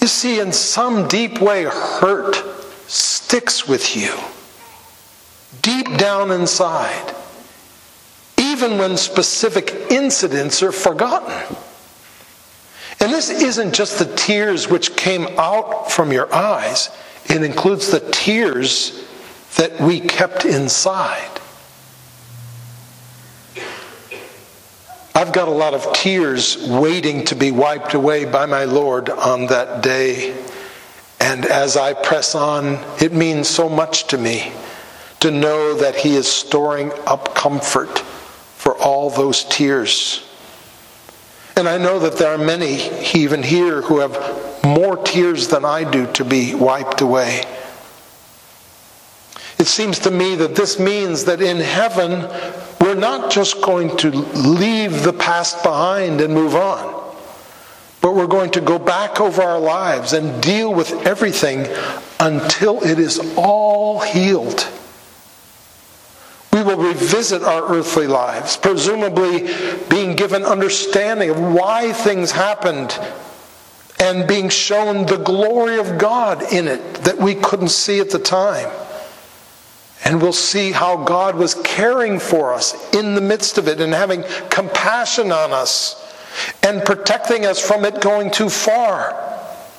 You 0.00 0.06
see, 0.06 0.40
in 0.40 0.52
some 0.52 1.08
deep 1.08 1.40
way, 1.40 1.64
hurt 1.64 2.36
sticks 2.86 3.66
with 3.68 3.96
you 3.96 4.14
deep 5.62 5.96
down 5.96 6.30
inside, 6.30 7.14
even 8.38 8.78
when 8.78 8.96
specific 8.96 9.90
incidents 9.90 10.62
are 10.62 10.72
forgotten. 10.72 11.56
And 13.00 13.12
this 13.12 13.30
isn't 13.30 13.74
just 13.74 13.98
the 13.98 14.14
tears 14.16 14.68
which 14.68 14.96
came 14.96 15.26
out 15.38 15.90
from 15.90 16.12
your 16.12 16.32
eyes, 16.34 16.90
it 17.26 17.42
includes 17.42 17.90
the 17.90 18.00
tears 18.00 19.04
that 19.56 19.80
we 19.80 20.00
kept 20.00 20.44
inside. 20.44 21.37
I've 25.18 25.32
got 25.32 25.48
a 25.48 25.50
lot 25.50 25.74
of 25.74 25.92
tears 25.94 26.68
waiting 26.68 27.24
to 27.24 27.34
be 27.34 27.50
wiped 27.50 27.94
away 27.94 28.24
by 28.24 28.46
my 28.46 28.66
Lord 28.66 29.10
on 29.10 29.46
that 29.46 29.82
day. 29.82 30.32
And 31.18 31.44
as 31.44 31.76
I 31.76 31.94
press 31.94 32.36
on, 32.36 32.78
it 33.02 33.12
means 33.12 33.48
so 33.48 33.68
much 33.68 34.06
to 34.06 34.16
me 34.16 34.52
to 35.18 35.32
know 35.32 35.74
that 35.74 35.96
He 35.96 36.14
is 36.14 36.28
storing 36.28 36.92
up 37.04 37.34
comfort 37.34 37.98
for 37.98 38.78
all 38.78 39.10
those 39.10 39.42
tears. 39.42 40.24
And 41.56 41.68
I 41.68 41.78
know 41.78 41.98
that 41.98 42.16
there 42.16 42.32
are 42.32 42.38
many, 42.38 42.88
even 43.12 43.42
here, 43.42 43.82
who 43.82 43.98
have 43.98 44.62
more 44.62 44.96
tears 44.98 45.48
than 45.48 45.64
I 45.64 45.82
do 45.82 46.06
to 46.12 46.24
be 46.24 46.54
wiped 46.54 47.00
away. 47.00 47.42
It 49.58 49.66
seems 49.66 49.98
to 50.00 50.10
me 50.10 50.36
that 50.36 50.54
this 50.54 50.78
means 50.78 51.24
that 51.24 51.42
in 51.42 51.56
heaven, 51.56 52.28
we're 52.80 52.94
not 52.94 53.30
just 53.30 53.60
going 53.60 53.96
to 53.98 54.10
leave 54.10 55.02
the 55.02 55.12
past 55.12 55.62
behind 55.64 56.20
and 56.20 56.32
move 56.32 56.54
on, 56.54 56.94
but 58.00 58.14
we're 58.14 58.28
going 58.28 58.50
to 58.52 58.60
go 58.60 58.78
back 58.78 59.20
over 59.20 59.42
our 59.42 59.58
lives 59.58 60.12
and 60.12 60.40
deal 60.40 60.72
with 60.72 60.92
everything 61.06 61.66
until 62.20 62.82
it 62.84 63.00
is 63.00 63.18
all 63.36 64.00
healed. 64.00 64.66
We 66.52 66.62
will 66.62 66.78
revisit 66.78 67.42
our 67.42 67.68
earthly 67.72 68.06
lives, 68.06 68.56
presumably 68.56 69.48
being 69.90 70.14
given 70.14 70.44
understanding 70.44 71.30
of 71.30 71.40
why 71.40 71.92
things 71.92 72.30
happened 72.30 72.96
and 74.00 74.28
being 74.28 74.48
shown 74.48 75.06
the 75.06 75.16
glory 75.16 75.78
of 75.78 75.98
God 75.98 76.52
in 76.52 76.68
it 76.68 76.94
that 77.02 77.18
we 77.18 77.34
couldn't 77.34 77.70
see 77.70 77.98
at 77.98 78.10
the 78.10 78.18
time. 78.20 78.70
And 80.04 80.22
we'll 80.22 80.32
see 80.32 80.72
how 80.72 81.04
God 81.04 81.34
was 81.34 81.54
caring 81.54 82.18
for 82.18 82.54
us 82.54 82.94
in 82.94 83.14
the 83.14 83.20
midst 83.20 83.58
of 83.58 83.68
it 83.68 83.80
and 83.80 83.92
having 83.92 84.24
compassion 84.48 85.32
on 85.32 85.52
us 85.52 86.04
and 86.62 86.84
protecting 86.84 87.44
us 87.44 87.60
from 87.60 87.84
it 87.84 88.00
going 88.00 88.30
too 88.30 88.48
far, 88.48 89.14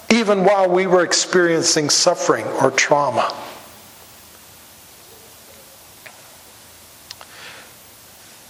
even 0.10 0.44
while 0.44 0.70
we 0.70 0.88
were 0.88 1.04
experiencing 1.04 1.90
suffering 1.90 2.46
or 2.46 2.72
trauma. 2.72 3.34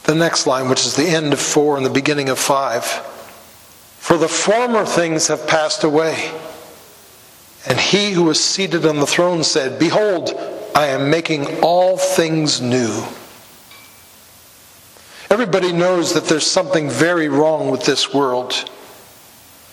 The 0.03 0.15
next 0.15 0.47
line, 0.47 0.69
which 0.69 0.85
is 0.85 0.95
the 0.95 1.07
end 1.07 1.33
of 1.33 1.39
four 1.39 1.77
and 1.77 1.85
the 1.85 1.91
beginning 1.91 2.29
of 2.29 2.39
five. 2.39 2.83
For 2.83 4.17
the 4.17 4.27
former 4.27 4.83
things 4.83 5.27
have 5.27 5.47
passed 5.47 5.83
away. 5.83 6.33
And 7.67 7.79
he 7.79 8.11
who 8.11 8.23
was 8.23 8.43
seated 8.43 8.87
on 8.87 8.99
the 8.99 9.05
throne 9.05 9.43
said, 9.43 9.77
Behold, 9.77 10.33
I 10.75 10.87
am 10.87 11.09
making 11.09 11.61
all 11.61 11.97
things 11.97 12.61
new. 12.61 13.03
Everybody 15.29 15.71
knows 15.71 16.13
that 16.13 16.25
there's 16.25 16.45
something 16.45 16.89
very 16.89 17.27
wrong 17.29 17.69
with 17.69 17.85
this 17.85 18.13
world, 18.13 18.69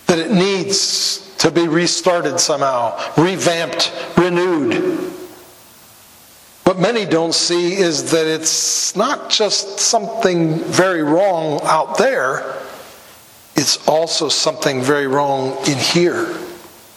that 0.07 0.19
it 0.19 0.31
needs 0.31 1.35
to 1.39 1.51
be 1.51 1.67
restarted 1.69 2.39
somehow, 2.41 2.99
revamped, 3.17 3.93
renewed. 4.17 5.13
What 6.65 6.79
many 6.79 7.07
don't 7.07 7.35
see 7.35 7.75
is 7.75 8.11
that 8.11 8.27
it's 8.27 8.97
not 8.97 9.31
just 9.31 9.79
something 9.79 10.59
very 10.59 11.03
wrong 11.03 11.61
out 11.63 11.97
there, 11.97 12.55
it's 13.55 13.87
also 13.89 14.29
something 14.29 14.83
very 14.83 15.07
wrong 15.07 15.57
in 15.67 15.79
here 15.79 16.25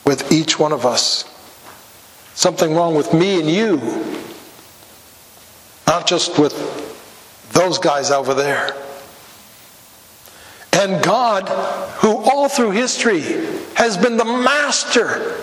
with 0.05 0.31
each 0.31 0.59
one 0.59 0.73
of 0.73 0.85
us 0.85 1.23
something 2.33 2.73
wrong 2.75 2.95
with 2.95 3.13
me 3.13 3.39
and 3.39 3.49
you, 3.49 3.77
not 5.87 6.07
just 6.07 6.37
with 6.39 6.53
those 7.51 7.77
guys 7.77 8.11
over 8.11 8.33
there. 8.33 8.75
And 10.71 11.03
God, 11.03 11.49
who 11.99 12.15
all 12.17 12.47
through 12.47 12.71
history 12.71 13.21
has 13.75 13.97
been 13.97 14.17
the 14.17 14.25
master 14.25 15.35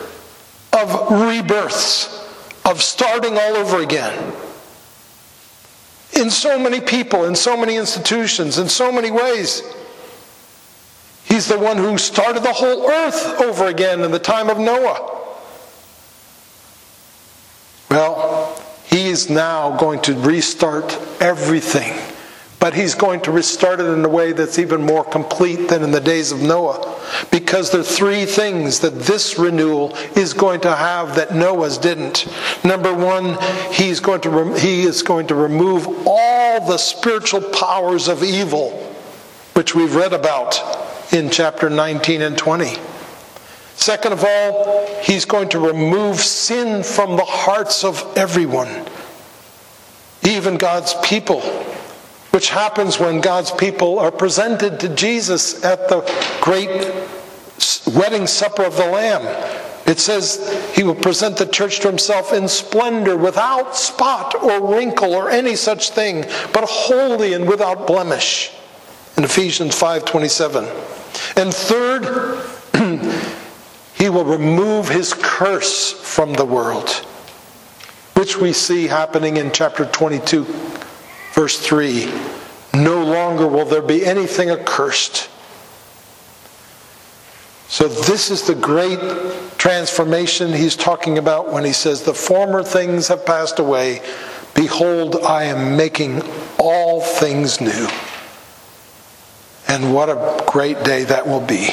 of 0.73 1.11
rebirths, 1.11 2.25
of 2.65 2.83
starting 2.83 3.37
all 3.37 3.57
over 3.57 3.83
again. 3.83 4.33
In 6.13 6.31
so 6.31 6.59
many 6.59 6.81
people, 6.81 7.25
in 7.25 7.35
so 7.35 7.57
many 7.57 7.77
institutions, 7.77 8.59
in 8.59 8.69
so 8.69 8.91
many 8.91 9.11
ways. 9.11 9.63
He's 11.25 11.49
the 11.49 11.59
one 11.59 11.77
who 11.77 11.99
started 11.99 12.43
the 12.43 12.53
whole 12.53 12.89
earth 12.89 13.41
over 13.41 13.67
again 13.67 14.03
in 14.03 14.13
the 14.13 14.19
time 14.19 14.49
of 14.49 14.59
Noah. 14.59 15.16
Well, 17.97 18.63
he 18.85 19.09
is 19.09 19.31
now 19.31 19.75
going 19.79 20.03
to 20.03 20.13
restart 20.13 20.99
everything. 21.19 21.99
But 22.61 22.75
he's 22.75 22.95
going 22.95 23.23
to 23.23 23.31
restart 23.31 23.81
it 23.81 23.87
in 23.87 24.05
a 24.05 24.09
way 24.09 24.33
that's 24.33 24.59
even 24.59 24.83
more 24.83 25.03
complete 25.03 25.71
than 25.71 25.83
in 25.83 25.93
the 25.93 26.01
days 26.01 26.31
of 26.31 26.43
Noah. 26.43 27.01
Because 27.31 27.71
there 27.71 27.81
are 27.81 27.85
three 27.85 28.27
things 28.27 28.81
that 28.81 29.01
this 29.01 29.39
renewal 29.39 29.97
is 30.15 30.35
going 30.35 30.61
to 30.61 30.77
have 30.77 31.17
that 31.17 31.35
Noah's 31.35 31.79
didn't. 31.79 32.27
Number 32.63 32.93
one, 32.93 33.39
he's 33.73 34.01
going 34.01 34.21
to 34.23 34.53
he 34.59 34.83
is 34.83 35.03
going 35.03 35.29
to 35.29 35.35
remove 35.35 35.89
all 36.07 36.67
the 36.67 36.77
spiritual 36.77 37.41
powers 37.41 38.09
of 38.09 38.23
evil, 38.23 38.73
which 39.55 39.75
we've 39.75 39.95
read 39.95 40.13
about 40.13 40.61
in 41.15 41.31
chapter 41.31 41.71
19 41.71 42.21
and 42.21 42.37
20. 42.37 42.77
Second 43.87 44.15
of 44.15 44.25
all, 44.25 44.85
he's 45.01 45.25
going 45.25 45.49
to 45.51 45.61
remove 45.61 46.19
sin 46.19 46.83
from 46.83 47.15
the 47.15 47.25
hearts 47.25 47.85
of 47.85 48.05
everyone, 48.17 48.85
even 50.25 50.57
God's 50.57 50.93
people, 51.05 51.41
which 52.33 52.51
happens 52.51 52.99
when 52.99 53.21
God's 53.21 53.53
people 53.53 54.01
are 54.01 54.11
presented 54.11 54.81
to 54.81 54.89
Jesus 54.89 55.65
at 55.65 55.89
the 55.89 56.01
great 56.41 56.69
wedding 57.95 58.27
supper 58.27 58.65
of 58.65 58.77
the 58.77 58.87
Lamb. 58.87 59.23
It 59.87 60.01
says 60.01 60.69
he 60.75 60.83
will 60.83 60.97
present 60.97 61.37
the 61.37 61.47
church 61.47 61.79
to 61.79 61.87
himself 61.87 62.33
in 62.33 62.49
splendor, 62.49 63.17
without 63.17 63.77
spot 63.77 64.35
or 64.43 64.75
wrinkle 64.75 65.15
or 65.15 65.31
any 65.31 65.55
such 65.55 65.91
thing, 65.91 66.23
but 66.53 66.65
holy 66.65 67.35
and 67.35 67.47
without 67.47 67.87
blemish. 67.87 68.51
In 69.17 69.23
Ephesians 69.23 69.81
5:27. 69.81 70.67
And 71.37 71.55
third, 71.55 72.43
He 74.07 74.11
will 74.11 74.25
remove 74.25 74.89
his 74.89 75.13
curse 75.15 75.91
from 75.91 76.35
the 76.35 76.45
world, 76.45 76.89
which 78.15 78.37
we 78.37 78.53
see 78.53 78.87
happening 78.87 79.37
in 79.37 79.51
chapter 79.51 79.85
22, 79.85 80.45
verse 81.33 81.59
3. 81.59 82.09
No 82.73 83.03
longer 83.03 83.49
will 83.49 83.65
there 83.65 83.83
be 83.83 84.07
anything 84.07 84.49
accursed. 84.49 85.29
So, 87.67 87.89
this 87.89 88.31
is 88.31 88.47
the 88.47 88.55
great 88.55 89.01
transformation 89.59 90.53
he's 90.53 90.77
talking 90.77 91.19
about 91.19 91.53
when 91.53 91.65
he 91.65 91.73
says, 91.73 92.03
The 92.03 92.15
former 92.15 92.63
things 92.63 93.09
have 93.09 93.27
passed 93.27 93.59
away. 93.59 94.03
Behold, 94.55 95.17
I 95.17 95.47
am 95.47 95.77
making 95.77 96.23
all 96.61 97.01
things 97.01 97.61
new. 97.61 97.89
And 99.67 99.93
what 99.93 100.09
a 100.11 100.45
great 100.47 100.85
day 100.85 101.03
that 101.03 101.27
will 101.27 101.45
be. 101.45 101.71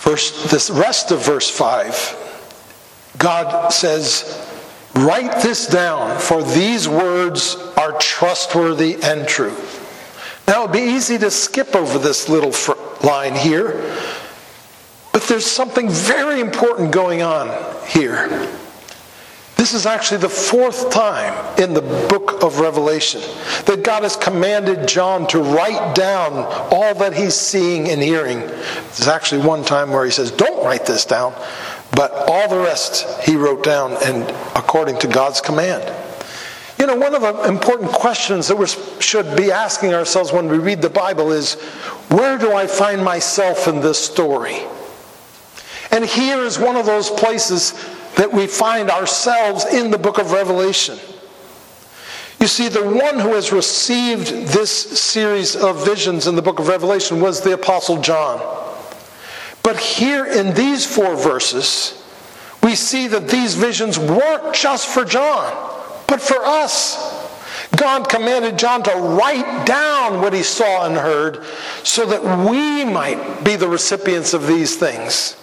Verse, 0.00 0.50
this 0.50 0.70
rest 0.70 1.10
of 1.10 1.24
verse 1.24 1.50
5, 1.50 3.14
God 3.18 3.68
says, 3.68 4.46
Write 4.94 5.42
this 5.42 5.66
down, 5.66 6.18
for 6.18 6.42
these 6.42 6.88
words 6.88 7.54
are 7.76 7.92
trustworthy 7.98 8.96
and 9.02 9.28
true. 9.28 9.54
Now, 10.48 10.62
it 10.62 10.66
would 10.66 10.72
be 10.72 10.94
easy 10.94 11.18
to 11.18 11.30
skip 11.30 11.76
over 11.76 11.98
this 11.98 12.28
little 12.30 12.52
line 13.06 13.34
here, 13.34 13.94
but 15.12 15.22
there's 15.24 15.46
something 15.46 15.88
very 15.90 16.40
important 16.40 16.92
going 16.92 17.22
on 17.22 17.50
here. 17.86 18.48
This 19.60 19.74
is 19.74 19.84
actually 19.84 20.22
the 20.22 20.28
fourth 20.30 20.90
time 20.90 21.34
in 21.58 21.74
the 21.74 21.82
book 21.82 22.42
of 22.42 22.60
Revelation 22.60 23.20
that 23.66 23.82
God 23.84 24.04
has 24.04 24.16
commanded 24.16 24.88
John 24.88 25.26
to 25.26 25.42
write 25.42 25.94
down 25.94 26.32
all 26.72 26.94
that 26.94 27.12
he's 27.12 27.34
seeing 27.34 27.90
and 27.90 28.00
hearing. 28.00 28.38
There's 28.40 29.06
actually 29.06 29.46
one 29.46 29.62
time 29.62 29.90
where 29.90 30.06
he 30.06 30.10
says, 30.10 30.30
Don't 30.30 30.64
write 30.64 30.86
this 30.86 31.04
down, 31.04 31.34
but 31.94 32.10
all 32.26 32.48
the 32.48 32.56
rest 32.56 33.06
he 33.28 33.36
wrote 33.36 33.62
down 33.62 33.98
and 34.02 34.22
according 34.56 34.96
to 35.00 35.06
God's 35.06 35.42
command. 35.42 35.94
You 36.78 36.86
know, 36.86 36.96
one 36.96 37.14
of 37.14 37.20
the 37.20 37.46
important 37.46 37.90
questions 37.90 38.48
that 38.48 38.56
we 38.56 38.66
should 38.98 39.36
be 39.36 39.52
asking 39.52 39.92
ourselves 39.92 40.32
when 40.32 40.48
we 40.48 40.56
read 40.56 40.80
the 40.80 40.88
Bible 40.88 41.32
is 41.32 41.60
where 42.08 42.38
do 42.38 42.54
I 42.54 42.66
find 42.66 43.04
myself 43.04 43.68
in 43.68 43.82
this 43.82 43.98
story? 43.98 44.56
And 45.90 46.02
here 46.02 46.38
is 46.38 46.58
one 46.58 46.76
of 46.76 46.86
those 46.86 47.10
places 47.10 47.74
that 48.16 48.32
we 48.32 48.46
find 48.46 48.90
ourselves 48.90 49.64
in 49.66 49.90
the 49.90 49.98
book 49.98 50.18
of 50.18 50.32
Revelation. 50.32 50.98
You 52.40 52.46
see, 52.46 52.68
the 52.68 52.82
one 52.82 53.18
who 53.18 53.34
has 53.34 53.52
received 53.52 54.28
this 54.48 54.70
series 54.98 55.54
of 55.54 55.84
visions 55.84 56.26
in 56.26 56.36
the 56.36 56.42
book 56.42 56.58
of 56.58 56.68
Revelation 56.68 57.20
was 57.20 57.42
the 57.42 57.52
Apostle 57.52 58.00
John. 58.00 58.40
But 59.62 59.76
here 59.76 60.24
in 60.24 60.54
these 60.54 60.86
four 60.86 61.16
verses, 61.16 62.02
we 62.62 62.74
see 62.74 63.08
that 63.08 63.28
these 63.28 63.54
visions 63.54 63.98
weren't 63.98 64.54
just 64.54 64.88
for 64.88 65.04
John, 65.04 65.52
but 66.06 66.20
for 66.20 66.38
us. 66.44 67.20
God 67.76 68.08
commanded 68.08 68.58
John 68.58 68.82
to 68.84 68.90
write 68.90 69.66
down 69.66 70.20
what 70.20 70.32
he 70.32 70.42
saw 70.42 70.86
and 70.86 70.96
heard 70.96 71.44
so 71.82 72.06
that 72.06 72.22
we 72.50 72.84
might 72.84 73.44
be 73.44 73.56
the 73.56 73.68
recipients 73.68 74.34
of 74.34 74.46
these 74.46 74.76
things. 74.76 75.36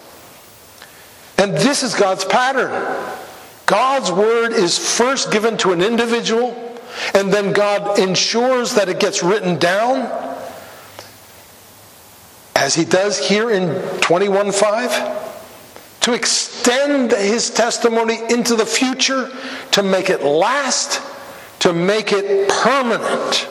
And 1.38 1.54
this 1.54 1.82
is 1.82 1.94
God's 1.94 2.24
pattern. 2.24 2.70
God's 3.66 4.10
word 4.10 4.52
is 4.52 4.78
first 4.78 5.30
given 5.30 5.56
to 5.58 5.72
an 5.72 5.82
individual, 5.82 6.56
and 7.14 7.32
then 7.32 7.52
God 7.52 7.98
ensures 7.98 8.74
that 8.74 8.88
it 8.88 8.98
gets 8.98 9.22
written 9.22 9.58
down. 9.58 10.10
as 12.58 12.74
he 12.74 12.84
does 12.84 13.18
here 13.18 13.50
in 13.50 13.68
21:5, 14.00 14.90
to 16.00 16.12
extend 16.12 17.12
his 17.12 17.50
testimony 17.50 18.20
into 18.30 18.56
the 18.56 18.66
future, 18.66 19.30
to 19.70 19.82
make 19.82 20.10
it 20.10 20.24
last, 20.24 21.00
to 21.60 21.72
make 21.72 22.12
it 22.12 22.48
permanent. 22.48 23.46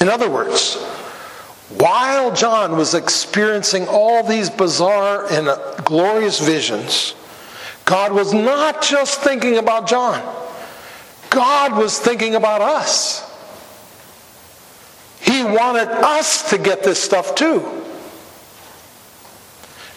In 0.00 0.08
other 0.08 0.28
words, 0.28 0.76
while 1.70 2.32
John 2.32 2.76
was 2.76 2.94
experiencing 2.94 3.88
all 3.88 4.22
these 4.22 4.50
bizarre 4.50 5.26
and 5.30 5.48
glorious 5.84 6.38
visions, 6.38 7.14
God 7.84 8.12
was 8.12 8.32
not 8.32 8.82
just 8.82 9.20
thinking 9.20 9.58
about 9.58 9.88
John, 9.88 10.22
God 11.30 11.76
was 11.76 11.98
thinking 11.98 12.34
about 12.34 12.60
us. 12.60 13.24
He 15.20 15.42
wanted 15.42 15.88
us 15.88 16.50
to 16.50 16.58
get 16.58 16.84
this 16.84 17.02
stuff 17.02 17.34
too. 17.34 17.64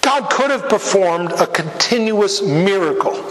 God 0.01 0.29
could 0.31 0.49
have 0.49 0.69
performed 0.69 1.31
a 1.33 1.45
continuous 1.45 2.41
miracle 2.41 3.23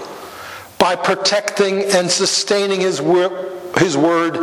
by 0.78 0.94
protecting 0.94 1.82
and 1.82 2.08
sustaining 2.08 2.80
his, 2.80 3.02
wor- 3.02 3.57
his 3.76 3.96
word 3.96 4.36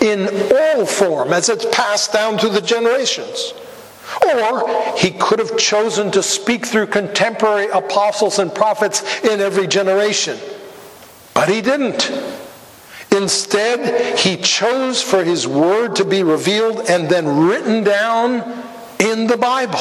in 0.00 0.28
all 0.52 0.86
form 0.86 1.32
as 1.32 1.48
it's 1.48 1.66
passed 1.74 2.12
down 2.12 2.38
through 2.38 2.50
the 2.50 2.60
generations. 2.60 3.52
Or 4.26 4.96
he 4.96 5.12
could 5.12 5.38
have 5.38 5.56
chosen 5.56 6.10
to 6.12 6.22
speak 6.22 6.66
through 6.66 6.86
contemporary 6.88 7.68
apostles 7.68 8.38
and 8.38 8.52
prophets 8.52 9.02
in 9.24 9.40
every 9.40 9.66
generation. 9.66 10.38
But 11.34 11.48
he 11.48 11.60
didn't. 11.60 12.10
Instead, 13.12 14.18
he 14.18 14.36
chose 14.36 15.02
for 15.02 15.24
his 15.24 15.46
word 15.46 15.96
to 15.96 16.04
be 16.04 16.22
revealed 16.22 16.88
and 16.88 17.08
then 17.08 17.46
written 17.46 17.84
down 17.84 18.64
in 18.98 19.26
the 19.26 19.36
Bible. 19.36 19.78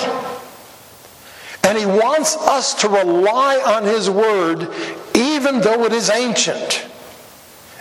And 1.64 1.78
he 1.78 1.86
wants 1.86 2.36
us 2.38 2.74
to 2.82 2.90
rely 2.90 3.58
on 3.58 3.84
his 3.84 4.10
word 4.10 4.72
even 5.16 5.62
though 5.62 5.86
it 5.86 5.92
is 5.92 6.10
ancient 6.10 6.88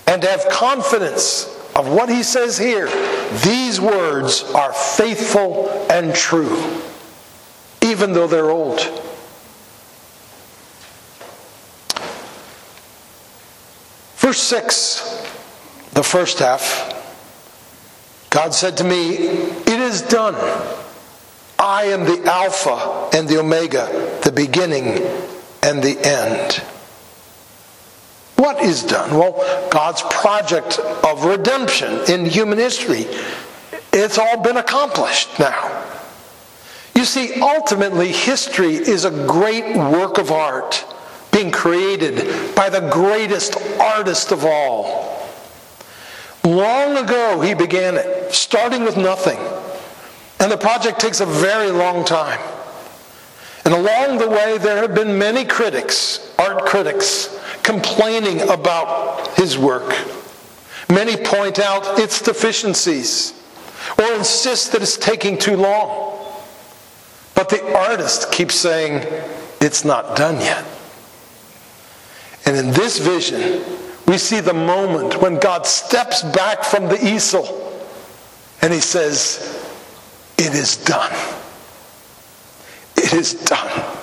and 0.08 0.22
have 0.22 0.48
confidence 0.48 1.44
of 1.76 1.86
what 1.86 2.08
he 2.08 2.22
says 2.22 2.56
here. 2.56 2.86
These 3.44 3.78
words 3.78 4.42
are 4.54 4.72
faithful 4.72 5.68
and 5.90 6.14
true, 6.14 6.80
even 7.82 8.14
though 8.14 8.26
they're 8.26 8.50
old. 8.50 8.80
Verse 14.16 14.40
6, 14.40 15.00
the 15.92 16.02
first 16.02 16.38
half, 16.38 16.94
God 18.30 18.54
said 18.54 18.78
to 18.78 18.84
me, 18.84 19.14
It 19.14 19.80
is 19.80 20.00
done. 20.02 20.34
I 21.58 21.84
am 21.84 22.04
the 22.04 22.24
Alpha 22.24 23.10
and 23.16 23.28
the 23.28 23.38
Omega, 23.38 24.20
the 24.24 24.32
beginning 24.32 25.02
and 25.62 25.82
the 25.82 25.98
end. 26.02 26.62
What 28.38 28.62
is 28.62 28.84
done? 28.84 29.10
Well, 29.18 29.68
God's 29.68 30.00
project 30.02 30.78
of 30.78 31.24
redemption 31.24 32.02
in 32.08 32.24
human 32.24 32.56
history, 32.56 33.06
it's 33.92 34.16
all 34.16 34.40
been 34.40 34.58
accomplished 34.58 35.40
now. 35.40 35.84
You 36.94 37.04
see, 37.04 37.40
ultimately, 37.40 38.12
history 38.12 38.76
is 38.76 39.04
a 39.04 39.10
great 39.26 39.76
work 39.76 40.18
of 40.18 40.30
art 40.30 40.86
being 41.32 41.50
created 41.50 42.54
by 42.54 42.70
the 42.70 42.88
greatest 42.92 43.56
artist 43.80 44.30
of 44.30 44.44
all. 44.44 45.18
Long 46.44 46.96
ago, 46.96 47.40
he 47.40 47.54
began 47.54 47.96
it, 47.96 48.32
starting 48.32 48.84
with 48.84 48.96
nothing. 48.96 49.38
And 50.38 50.52
the 50.52 50.56
project 50.56 51.00
takes 51.00 51.18
a 51.18 51.26
very 51.26 51.72
long 51.72 52.04
time. 52.04 52.38
And 53.64 53.74
along 53.74 54.18
the 54.18 54.30
way, 54.30 54.58
there 54.58 54.76
have 54.76 54.94
been 54.94 55.18
many 55.18 55.44
critics, 55.44 56.32
art 56.38 56.64
critics, 56.66 57.36
complaining 57.62 58.42
about 58.42 59.36
his 59.36 59.58
work. 59.58 59.94
Many 60.90 61.16
point 61.16 61.58
out 61.58 61.98
its 61.98 62.22
deficiencies 62.22 63.34
or 63.98 64.12
insist 64.14 64.72
that 64.72 64.82
it's 64.82 64.96
taking 64.96 65.38
too 65.38 65.56
long. 65.56 66.16
But 67.34 67.50
the 67.50 67.76
artist 67.76 68.32
keeps 68.32 68.54
saying, 68.54 69.06
it's 69.60 69.84
not 69.84 70.16
done 70.16 70.40
yet. 70.40 70.64
And 72.46 72.56
in 72.56 72.70
this 72.70 72.98
vision, 72.98 73.62
we 74.06 74.16
see 74.18 74.40
the 74.40 74.54
moment 74.54 75.20
when 75.20 75.38
God 75.38 75.66
steps 75.66 76.22
back 76.22 76.64
from 76.64 76.88
the 76.88 76.98
easel 77.06 77.46
and 78.62 78.72
he 78.72 78.80
says, 78.80 79.62
it 80.38 80.54
is 80.54 80.78
done. 80.78 81.12
It 82.96 83.12
is 83.12 83.34
done. 83.34 83.98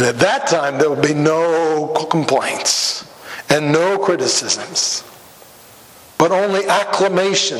And 0.00 0.08
at 0.08 0.18
that 0.20 0.46
time, 0.46 0.78
there 0.78 0.88
will 0.88 1.02
be 1.02 1.12
no 1.12 1.88
complaints 2.08 3.06
and 3.50 3.70
no 3.70 3.98
criticisms, 3.98 5.04
but 6.16 6.32
only 6.32 6.66
acclamation. 6.66 7.58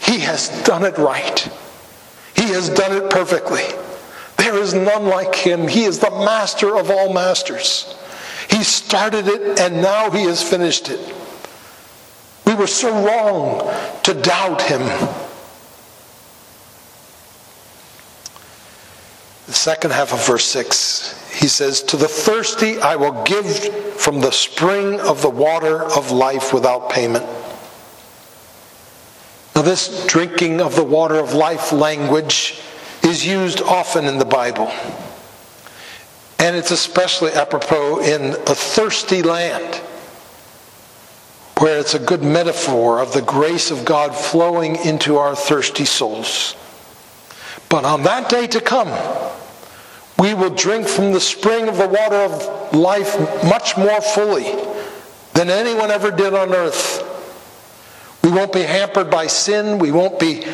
He 0.00 0.20
has 0.20 0.48
done 0.64 0.82
it 0.86 0.96
right. 0.96 1.38
He 2.34 2.44
has 2.44 2.70
done 2.70 2.96
it 2.96 3.10
perfectly. 3.10 3.64
There 4.38 4.56
is 4.56 4.72
none 4.72 5.04
like 5.04 5.34
him. 5.34 5.68
He 5.68 5.84
is 5.84 5.98
the 5.98 6.10
master 6.10 6.74
of 6.74 6.90
all 6.90 7.12
masters. 7.12 7.98
He 8.48 8.64
started 8.64 9.28
it 9.28 9.60
and 9.60 9.82
now 9.82 10.10
he 10.10 10.22
has 10.22 10.42
finished 10.42 10.88
it. 10.88 11.14
We 12.46 12.54
were 12.54 12.66
so 12.66 13.04
wrong 13.04 13.70
to 14.04 14.14
doubt 14.14 14.62
him. 14.62 14.80
The 19.52 19.58
second 19.58 19.90
half 19.90 20.14
of 20.14 20.26
verse 20.26 20.46
6, 20.46 21.30
he 21.38 21.46
says, 21.46 21.82
To 21.82 21.98
the 21.98 22.08
thirsty 22.08 22.80
I 22.80 22.96
will 22.96 23.22
give 23.24 23.46
from 24.00 24.22
the 24.22 24.32
spring 24.32 24.98
of 24.98 25.20
the 25.20 25.28
water 25.28 25.84
of 25.84 26.10
life 26.10 26.54
without 26.54 26.88
payment. 26.88 27.26
Now, 29.54 29.60
this 29.60 30.06
drinking 30.06 30.62
of 30.62 30.74
the 30.74 30.82
water 30.82 31.16
of 31.16 31.34
life 31.34 31.70
language 31.70 32.62
is 33.02 33.26
used 33.26 33.60
often 33.60 34.06
in 34.06 34.16
the 34.16 34.24
Bible. 34.24 34.72
And 36.38 36.56
it's 36.56 36.70
especially 36.70 37.32
apropos 37.32 38.00
in 38.00 38.30
a 38.30 38.54
thirsty 38.54 39.20
land, 39.20 39.74
where 41.58 41.78
it's 41.78 41.92
a 41.92 41.98
good 41.98 42.22
metaphor 42.22 43.00
of 43.00 43.12
the 43.12 43.20
grace 43.20 43.70
of 43.70 43.84
God 43.84 44.16
flowing 44.16 44.76
into 44.76 45.18
our 45.18 45.36
thirsty 45.36 45.84
souls. 45.84 46.56
But 47.68 47.84
on 47.84 48.04
that 48.04 48.30
day 48.30 48.46
to 48.46 48.60
come, 48.62 48.88
we 50.22 50.34
will 50.34 50.50
drink 50.50 50.86
from 50.86 51.10
the 51.10 51.18
spring 51.18 51.68
of 51.68 51.76
the 51.76 51.88
water 51.88 52.14
of 52.14 52.72
life 52.72 53.18
much 53.42 53.76
more 53.76 54.00
fully 54.00 54.44
than 55.34 55.50
anyone 55.50 55.90
ever 55.90 56.12
did 56.12 56.32
on 56.32 56.54
earth. 56.54 57.02
We 58.22 58.30
won't 58.30 58.52
be 58.52 58.62
hampered 58.62 59.10
by 59.10 59.26
sin. 59.26 59.80
We 59.80 59.90
won't 59.90 60.20
be 60.20 60.46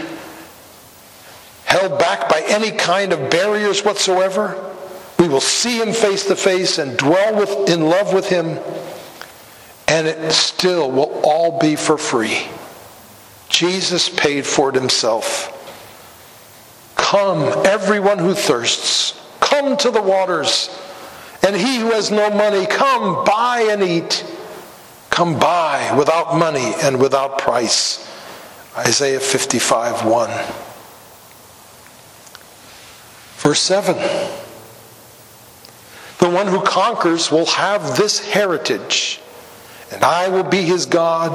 held 1.67 1.99
back 1.99 2.31
by 2.31 2.43
any 2.47 2.71
kind 2.71 3.13
of 3.13 3.29
barriers 3.29 3.85
whatsoever. 3.85 4.75
We 5.19 5.29
will 5.29 5.43
see 5.43 5.77
him 5.77 5.93
face 5.93 6.25
to 6.29 6.37
face 6.37 6.79
and 6.79 6.97
dwell 6.97 7.37
with, 7.37 7.69
in 7.69 7.83
love 7.83 8.15
with 8.15 8.27
him, 8.27 8.59
and 9.87 10.07
it 10.07 10.33
still 10.33 10.91
will 10.91 11.21
all 11.23 11.59
be 11.61 11.77
for 11.77 11.99
free. 11.99 12.49
Jesus 13.51 14.09
paid 14.09 14.47
for 14.47 14.71
it 14.71 14.77
himself. 14.77 15.55
Come, 16.97 17.67
everyone 17.67 18.19
who 18.19 18.33
thirsts. 18.33 19.28
Come 19.59 19.77
to 19.79 19.91
the 19.91 20.01
waters. 20.01 20.71
And 21.45 21.57
he 21.57 21.79
who 21.79 21.91
has 21.91 22.13
no 22.13 22.31
money, 22.31 22.65
come 22.65 23.25
buy 23.25 23.67
and 23.69 23.83
eat. 23.83 24.25
Come 25.11 25.37
buy 25.41 25.97
without 25.99 26.37
money 26.37 26.75
and 26.81 27.01
without 27.01 27.39
price. 27.39 28.09
Isaiah 28.77 29.19
55 29.19 30.05
1. 30.05 30.31
Verse 33.39 33.59
7 33.59 33.97
The 36.19 36.31
one 36.31 36.47
who 36.47 36.63
conquers 36.63 37.33
will 37.33 37.47
have 37.47 37.97
this 37.97 38.21
heritage, 38.21 39.21
and 39.91 40.05
I 40.05 40.29
will 40.29 40.45
be 40.45 40.63
his 40.63 40.87
God, 40.87 41.35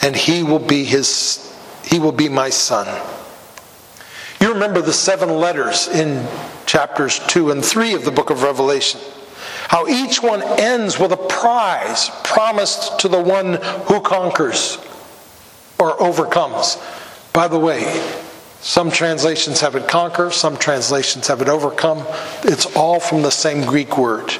and 0.00 0.16
he 0.16 0.42
will 0.42 0.58
be 0.58 0.84
his 0.84 1.54
he 1.84 1.98
will 1.98 2.12
be 2.12 2.30
my 2.30 2.48
son. 2.48 2.88
Remember 4.52 4.82
the 4.82 4.92
seven 4.92 5.30
letters 5.30 5.88
in 5.88 6.26
chapters 6.66 7.20
2 7.20 7.52
and 7.52 7.64
3 7.64 7.94
of 7.94 8.04
the 8.04 8.10
book 8.10 8.28
of 8.28 8.42
Revelation. 8.42 9.00
How 9.68 9.88
each 9.88 10.22
one 10.22 10.42
ends 10.42 10.98
with 10.98 11.10
a 11.12 11.16
prize 11.16 12.10
promised 12.22 13.00
to 13.00 13.08
the 13.08 13.20
one 13.20 13.54
who 13.86 14.00
conquers 14.02 14.76
or 15.78 16.00
overcomes. 16.02 16.76
By 17.32 17.48
the 17.48 17.58
way, 17.58 17.82
some 18.60 18.90
translations 18.90 19.62
have 19.62 19.74
it 19.74 19.88
conquer, 19.88 20.30
some 20.30 20.58
translations 20.58 21.28
have 21.28 21.40
it 21.40 21.48
overcome. 21.48 22.04
It's 22.44 22.66
all 22.76 23.00
from 23.00 23.22
the 23.22 23.30
same 23.30 23.64
Greek 23.64 23.96
word. 23.96 24.30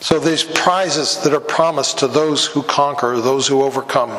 So 0.00 0.18
these 0.18 0.44
prizes 0.44 1.22
that 1.22 1.32
are 1.32 1.40
promised 1.40 2.00
to 2.00 2.08
those 2.08 2.44
who 2.44 2.62
conquer, 2.62 3.16
those 3.22 3.48
who 3.48 3.62
overcome. 3.62 4.12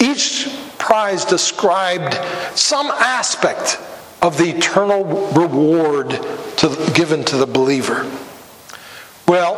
Each 0.00 0.48
prize 0.88 1.26
described 1.26 2.14
some 2.56 2.86
aspect 2.86 3.78
of 4.22 4.38
the 4.38 4.56
eternal 4.56 5.04
reward 5.32 6.08
to, 6.56 6.92
given 6.94 7.22
to 7.22 7.36
the 7.36 7.46
believer. 7.46 8.10
Well, 9.26 9.54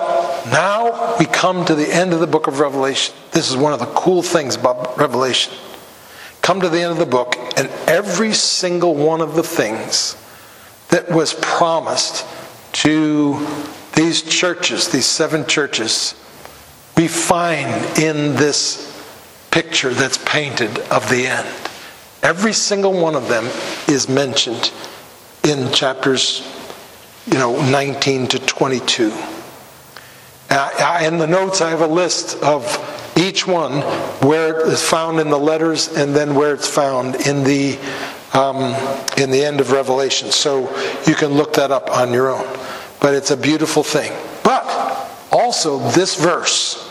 now 0.51 1.17
we 1.21 1.27
come 1.27 1.65
to 1.67 1.77
the 1.77 1.87
end 1.87 2.13
of 2.13 2.19
the 2.19 2.27
book 2.27 2.49
of 2.49 2.59
Revelation. 2.59 3.15
This 3.31 3.49
is 3.49 3.57
one 3.57 3.73
of 3.73 3.79
the 3.79 3.87
cool 3.87 4.25
things 4.25 4.57
about 4.57 4.99
Revelation. 4.99 5.55
Come 6.43 6.63
to 6.63 6.69
the 6.69 6.81
end 6.81 6.91
of 6.91 6.99
the 6.99 7.07
book, 7.07 7.37
and 7.57 7.69
every 7.87 8.33
single 8.33 8.97
one 8.97 9.21
of 9.21 9.37
the 9.37 9.45
things 9.45 10.17
that 10.89 11.09
was 11.13 11.35
promised 11.35 12.27
to 12.73 13.47
these 13.95 14.23
churches, 14.23 14.89
these 14.89 15.07
seven 15.07 15.47
churches, 15.47 16.17
we 16.97 17.07
find 17.07 17.69
in 18.01 18.35
this 18.35 18.90
picture 19.51 19.91
that's 19.91 20.19
painted 20.19 20.79
of 20.91 21.09
the 21.09 21.27
end. 21.27 21.49
Every 22.23 22.53
single 22.53 22.93
one 22.93 23.15
of 23.15 23.29
them 23.29 23.47
is 23.89 24.09
mentioned 24.09 24.71
in 25.43 25.73
chapters, 25.73 26.47
you 27.27 27.39
know, 27.39 27.61
19 27.71 28.29
to 28.29 28.39
22. 28.39 29.13
Uh, 30.51 31.01
in 31.05 31.19
the 31.19 31.27
notes, 31.27 31.61
I 31.61 31.71
have 31.71 31.81
a 31.81 31.87
list 31.87 32.43
of 32.43 32.65
each 33.17 33.47
one 33.47 33.81
where 34.27 34.61
it 34.61 34.69
is 34.69 34.83
found 34.83 35.21
in 35.21 35.31
the 35.31 35.39
letters 35.39 35.89
and 35.89 36.15
then 36.15 36.35
where 36.35 36.55
it's 36.55 36.69
found 36.69 37.15
in 37.27 37.45
the 37.45 37.79
um, 38.33 38.75
in 39.17 39.31
the 39.31 39.45
end 39.45 39.61
of 39.61 39.73
Revelation. 39.73 40.31
So 40.31 40.71
you 41.07 41.15
can 41.15 41.33
look 41.33 41.55
that 41.55 41.71
up 41.71 41.91
on 41.91 42.13
your 42.13 42.31
own. 42.31 42.47
But 43.01 43.15
it's 43.15 43.31
a 43.31 43.37
beautiful 43.37 43.83
thing. 43.83 44.13
But 44.45 44.65
also 45.33 45.79
this 45.91 46.15
verse 46.15 46.90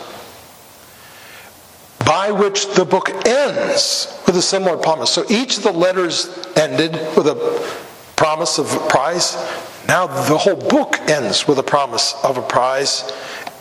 by 2.10 2.32
which 2.32 2.66
the 2.74 2.84
book 2.84 3.08
ends 3.24 4.20
with 4.26 4.36
a 4.36 4.42
similar 4.42 4.76
promise. 4.76 5.10
So 5.10 5.24
each 5.30 5.58
of 5.58 5.62
the 5.62 5.70
letters 5.70 6.44
ended 6.56 6.94
with 7.16 7.28
a 7.28 7.36
promise 8.16 8.58
of 8.58 8.74
a 8.74 8.88
prize. 8.88 9.36
Now 9.86 10.08
the 10.08 10.36
whole 10.36 10.56
book 10.56 10.98
ends 11.08 11.46
with 11.46 11.60
a 11.60 11.62
promise 11.62 12.16
of 12.24 12.36
a 12.36 12.42
prize. 12.42 13.12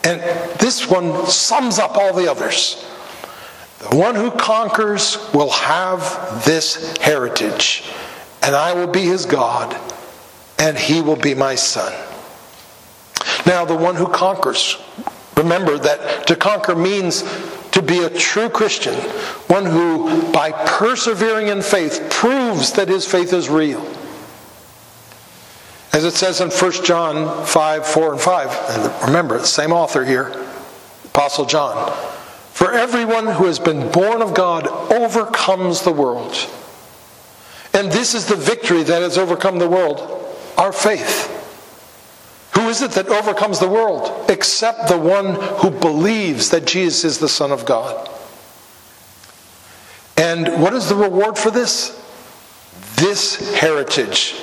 And 0.03 0.19
this 0.57 0.89
one 0.89 1.27
sums 1.27 1.77
up 1.77 1.95
all 1.95 2.11
the 2.11 2.27
others. 2.27 2.89
The 3.87 3.95
one 3.95 4.15
who 4.15 4.31
conquers 4.31 5.19
will 5.31 5.51
have 5.51 6.43
this 6.43 6.97
heritage, 6.97 7.83
and 8.41 8.55
I 8.55 8.73
will 8.73 8.87
be 8.87 9.01
his 9.01 9.27
God, 9.27 9.79
and 10.57 10.75
he 10.75 11.01
will 11.01 11.17
be 11.17 11.35
my 11.35 11.53
son. 11.53 11.93
Now, 13.45 13.63
the 13.63 13.75
one 13.75 13.93
who 13.95 14.07
conquers, 14.07 14.81
remember 15.37 15.77
that 15.77 16.25
to 16.25 16.35
conquer 16.35 16.73
means 16.73 17.23
to 17.71 17.81
be 17.81 18.03
a 18.03 18.09
true 18.09 18.49
Christian, 18.49 18.95
one 19.47 19.65
who, 19.65 20.31
by 20.31 20.51
persevering 20.51 21.47
in 21.47 21.61
faith, 21.61 22.07
proves 22.09 22.73
that 22.73 22.87
his 22.87 23.05
faith 23.05 23.33
is 23.33 23.49
real. 23.49 23.81
As 25.91 26.05
it 26.05 26.13
says 26.13 26.41
in 26.41 26.49
1 26.49 26.71
John 26.83 27.45
5 27.45 27.87
4 27.87 28.13
and 28.13 28.21
5, 28.21 28.69
and 28.69 29.07
remember, 29.07 29.35
it's 29.35 29.43
the 29.45 29.61
same 29.61 29.71
author 29.71 30.05
here, 30.05 30.31
Apostle 31.05 31.45
John. 31.45 31.91
For 32.51 32.73
everyone 32.73 33.25
who 33.25 33.45
has 33.45 33.59
been 33.59 33.91
born 33.91 34.21
of 34.21 34.33
God 34.33 34.67
overcomes 34.91 35.81
the 35.81 35.91
world. 35.91 36.35
And 37.73 37.91
this 37.91 38.13
is 38.13 38.25
the 38.25 38.35
victory 38.35 38.83
that 38.83 39.01
has 39.01 39.17
overcome 39.17 39.59
the 39.59 39.69
world 39.69 40.15
our 40.57 40.73
faith. 40.73 41.38
Who 42.55 42.67
is 42.69 42.81
it 42.81 42.91
that 42.91 43.07
overcomes 43.07 43.59
the 43.59 43.69
world 43.69 44.29
except 44.29 44.87
the 44.89 44.97
one 44.97 45.35
who 45.59 45.69
believes 45.69 46.49
that 46.49 46.65
Jesus 46.65 47.03
is 47.03 47.17
the 47.19 47.29
Son 47.29 47.51
of 47.51 47.65
God? 47.65 48.09
And 50.17 50.61
what 50.61 50.73
is 50.73 50.89
the 50.89 50.95
reward 50.95 51.37
for 51.37 51.51
this? 51.51 51.95
This 52.95 53.57
heritage, 53.57 54.35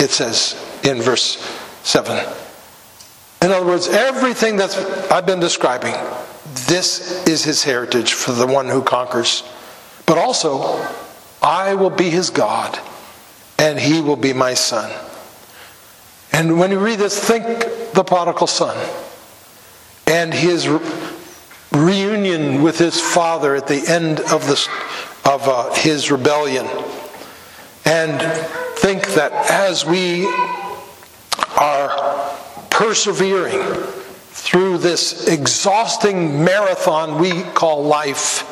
it 0.00 0.10
says 0.10 0.54
in 0.82 1.00
verse 1.00 1.36
7. 1.84 2.18
In 3.42 3.52
other 3.52 3.64
words, 3.64 3.88
everything 3.88 4.56
that 4.56 4.76
I've 5.10 5.26
been 5.26 5.40
describing, 5.40 5.94
this 6.66 7.26
is 7.26 7.44
his 7.44 7.62
heritage 7.62 8.12
for 8.12 8.32
the 8.32 8.46
one 8.46 8.68
who 8.68 8.82
conquers. 8.82 9.44
But 10.06 10.18
also, 10.18 10.84
I 11.40 11.74
will 11.74 11.90
be 11.90 12.10
his 12.10 12.30
God, 12.30 12.78
and 13.58 13.78
he 13.78 14.00
will 14.00 14.16
be 14.16 14.32
my 14.32 14.54
son. 14.54 14.90
And 16.40 16.58
when 16.58 16.70
you 16.70 16.78
read 16.78 16.98
this, 16.98 17.22
think 17.22 17.92
the 17.92 18.02
prodigal 18.02 18.46
son 18.46 18.74
and 20.06 20.32
his 20.32 20.66
reunion 21.70 22.62
with 22.62 22.78
his 22.78 22.98
father 22.98 23.54
at 23.54 23.66
the 23.66 23.86
end 23.86 24.20
of, 24.20 24.48
of 25.26 25.46
uh, 25.46 25.74
his 25.74 26.10
rebellion. 26.10 26.64
And 27.84 28.22
think 28.78 29.08
that 29.08 29.32
as 29.50 29.84
we 29.84 30.24
are 31.58 32.34
persevering 32.70 33.60
through 34.30 34.78
this 34.78 35.28
exhausting 35.28 36.42
marathon 36.42 37.20
we 37.20 37.42
call 37.52 37.84
life, 37.84 38.46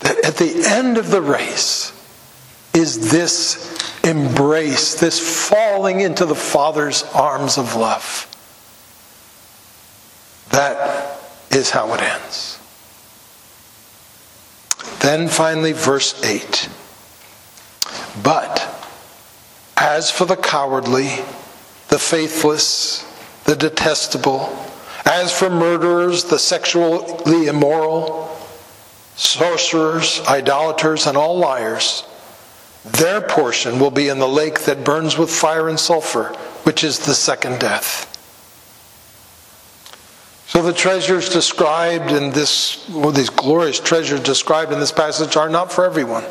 that 0.00 0.24
at 0.24 0.36
the 0.36 0.64
end 0.66 0.96
of 0.96 1.10
the 1.10 1.20
race 1.20 1.92
is 2.76 3.10
this 3.10 4.04
embrace, 4.04 5.00
this 5.00 5.48
falling 5.48 6.00
into 6.00 6.26
the 6.26 6.34
Father's 6.34 7.02
arms 7.14 7.56
of 7.56 7.74
love. 7.74 8.30
That 10.50 11.18
is 11.50 11.70
how 11.70 11.94
it 11.94 12.02
ends. 12.02 12.60
Then 15.00 15.28
finally, 15.28 15.72
verse 15.72 16.22
8. 16.22 16.68
But 18.22 18.62
as 19.76 20.10
for 20.10 20.26
the 20.26 20.36
cowardly, 20.36 21.08
the 21.88 21.98
faithless, 21.98 23.04
the 23.44 23.56
detestable, 23.56 24.54
as 25.06 25.32
for 25.32 25.48
murderers, 25.48 26.24
the 26.24 26.38
sexually 26.38 27.46
immoral, 27.46 28.36
sorcerers, 29.14 30.20
idolaters, 30.26 31.06
and 31.06 31.16
all 31.16 31.38
liars, 31.38 32.04
their 32.92 33.20
portion 33.20 33.78
will 33.80 33.90
be 33.90 34.08
in 34.08 34.18
the 34.18 34.28
lake 34.28 34.60
that 34.60 34.84
burns 34.84 35.18
with 35.18 35.30
fire 35.30 35.68
and 35.68 35.78
sulfur, 35.78 36.28
which 36.62 36.84
is 36.84 37.00
the 37.00 37.14
second 37.14 37.58
death. 37.58 38.12
So 40.46 40.62
the 40.62 40.72
treasures 40.72 41.28
described 41.28 42.12
in 42.12 42.30
this, 42.30 42.88
well, 42.88 43.10
these 43.10 43.30
glorious 43.30 43.80
treasures 43.80 44.20
described 44.20 44.72
in 44.72 44.78
this 44.78 44.92
passage 44.92 45.36
are 45.36 45.48
not 45.48 45.72
for 45.72 45.84
everyone. 45.84 46.24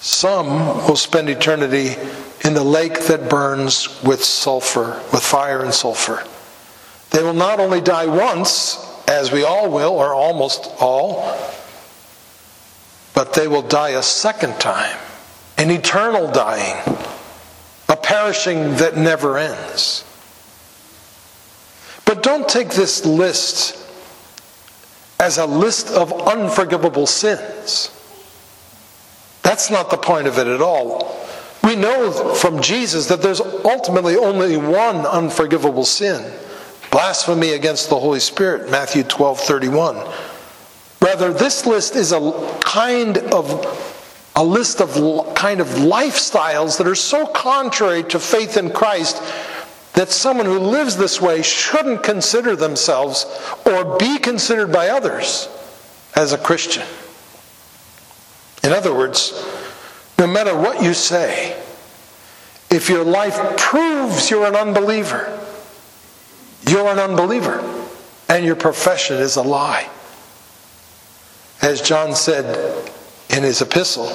Some 0.00 0.86
will 0.86 0.96
spend 0.96 1.28
eternity 1.30 1.94
in 2.44 2.54
the 2.54 2.64
lake 2.64 3.00
that 3.06 3.30
burns 3.30 4.02
with 4.02 4.22
sulfur, 4.22 5.00
with 5.12 5.22
fire 5.22 5.62
and 5.62 5.72
sulfur. 5.72 6.22
They 7.10 7.22
will 7.22 7.34
not 7.34 7.60
only 7.60 7.80
die 7.80 8.06
once, 8.06 8.78
as 9.08 9.32
we 9.32 9.42
all 9.42 9.70
will, 9.70 9.92
or 9.92 10.14
almost 10.14 10.70
all, 10.80 11.36
but 13.14 13.32
they 13.32 13.48
will 13.48 13.62
die 13.62 13.90
a 13.90 14.02
second 14.02 14.60
time 14.60 14.98
an 15.60 15.70
eternal 15.70 16.32
dying, 16.32 16.96
a 17.90 17.96
perishing 17.96 18.76
that 18.76 18.96
never 18.96 19.36
ends. 19.36 20.04
But 22.06 22.22
don't 22.22 22.48
take 22.48 22.70
this 22.70 23.04
list 23.04 23.76
as 25.20 25.36
a 25.36 25.44
list 25.44 25.88
of 25.90 26.14
unforgivable 26.26 27.06
sins. 27.06 27.94
That's 29.42 29.70
not 29.70 29.90
the 29.90 29.98
point 29.98 30.26
of 30.26 30.38
it 30.38 30.46
at 30.46 30.62
all. 30.62 31.14
We 31.62 31.76
know 31.76 32.10
from 32.36 32.62
Jesus 32.62 33.08
that 33.08 33.20
there's 33.20 33.42
ultimately 33.42 34.16
only 34.16 34.56
one 34.56 35.04
unforgivable 35.04 35.84
sin 35.84 36.32
blasphemy 36.90 37.50
against 37.50 37.90
the 37.90 38.00
Holy 38.00 38.18
Spirit, 38.18 38.70
Matthew 38.70 39.02
12 39.02 39.40
31. 39.40 40.10
Rather, 41.02 41.34
this 41.34 41.66
list 41.66 41.96
is 41.96 42.12
a 42.12 42.58
kind 42.64 43.18
of 43.18 43.99
a 44.36 44.44
list 44.44 44.80
of 44.80 45.34
kind 45.34 45.60
of 45.60 45.66
lifestyles 45.68 46.78
that 46.78 46.86
are 46.86 46.94
so 46.94 47.26
contrary 47.26 48.02
to 48.04 48.18
faith 48.18 48.56
in 48.56 48.70
Christ 48.70 49.20
that 49.94 50.10
someone 50.10 50.46
who 50.46 50.58
lives 50.58 50.96
this 50.96 51.20
way 51.20 51.42
shouldn't 51.42 52.02
consider 52.02 52.54
themselves 52.54 53.26
or 53.66 53.98
be 53.98 54.18
considered 54.18 54.72
by 54.72 54.88
others 54.88 55.48
as 56.14 56.32
a 56.32 56.38
Christian. 56.38 56.86
In 58.62 58.72
other 58.72 58.94
words, 58.94 59.32
no 60.18 60.26
matter 60.26 60.56
what 60.56 60.82
you 60.82 60.94
say, 60.94 61.60
if 62.70 62.88
your 62.88 63.04
life 63.04 63.56
proves 63.56 64.30
you're 64.30 64.46
an 64.46 64.54
unbeliever, 64.54 65.38
you're 66.68 66.88
an 66.88 66.98
unbeliever, 66.98 67.58
and 68.28 68.44
your 68.44 68.54
profession 68.54 69.16
is 69.16 69.36
a 69.36 69.42
lie. 69.42 69.88
As 71.62 71.82
John 71.82 72.14
said, 72.14 72.90
in 73.30 73.42
his 73.42 73.62
epistle, 73.62 74.06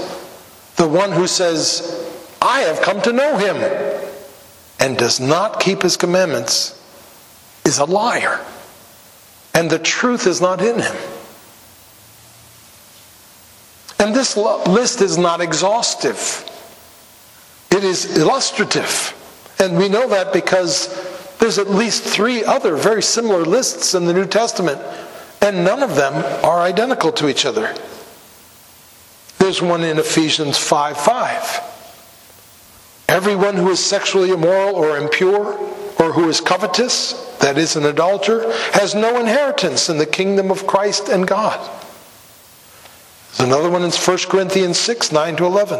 the 0.75 0.87
one 0.87 1.11
who 1.11 1.27
says, 1.27 2.05
I 2.41 2.61
have 2.61 2.81
come 2.81 3.01
to 3.03 3.13
know 3.13 3.37
him, 3.37 3.55
and 4.79 4.97
does 4.97 5.19
not 5.19 5.59
keep 5.59 5.81
his 5.81 5.97
commandments 5.97 6.81
is 7.63 7.79
a 7.79 7.85
liar, 7.85 8.43
and 9.53 9.69
the 9.69 9.79
truth 9.79 10.27
is 10.27 10.41
not 10.41 10.61
in 10.61 10.79
him. 10.79 10.95
And 13.97 14.13
this 14.13 14.35
list 14.37 15.01
is 15.01 15.17
not 15.17 15.41
exhaustive. 15.41 16.43
It 17.71 17.83
is 17.83 18.17
illustrative. 18.17 19.13
And 19.57 19.77
we 19.77 19.89
know 19.89 20.09
that 20.09 20.33
because 20.33 20.89
there's 21.39 21.57
at 21.57 21.69
least 21.69 22.03
three 22.03 22.43
other 22.43 22.75
very 22.75 23.01
similar 23.01 23.43
lists 23.43 23.95
in 23.95 24.05
the 24.05 24.13
New 24.13 24.25
Testament, 24.25 24.79
and 25.41 25.63
none 25.63 25.81
of 25.81 25.95
them 25.95 26.13
are 26.43 26.59
identical 26.59 27.11
to 27.13 27.29
each 27.29 27.45
other. 27.45 27.73
There's 29.45 29.61
one 29.61 29.83
in 29.83 29.99
Ephesians 29.99 30.57
5 30.57 30.97
5. 30.97 33.05
Everyone 33.07 33.55
who 33.55 33.69
is 33.69 33.79
sexually 33.79 34.31
immoral 34.31 34.73
or 34.73 34.97
impure, 34.97 35.53
or 35.99 36.13
who 36.13 36.27
is 36.29 36.41
covetous, 36.41 37.13
that 37.41 37.55
is, 37.55 37.75
an 37.75 37.85
adulterer, 37.85 38.51
has 38.73 38.95
no 38.95 39.19
inheritance 39.19 39.87
in 39.87 39.99
the 39.99 40.07
kingdom 40.07 40.49
of 40.49 40.65
Christ 40.65 41.09
and 41.09 41.27
God. 41.27 41.59
There's 43.37 43.47
another 43.47 43.69
one 43.69 43.83
in 43.83 43.91
1 43.91 44.17
Corinthians 44.29 44.79
6 44.79 45.11
9 45.11 45.35
to 45.35 45.45
11. 45.45 45.79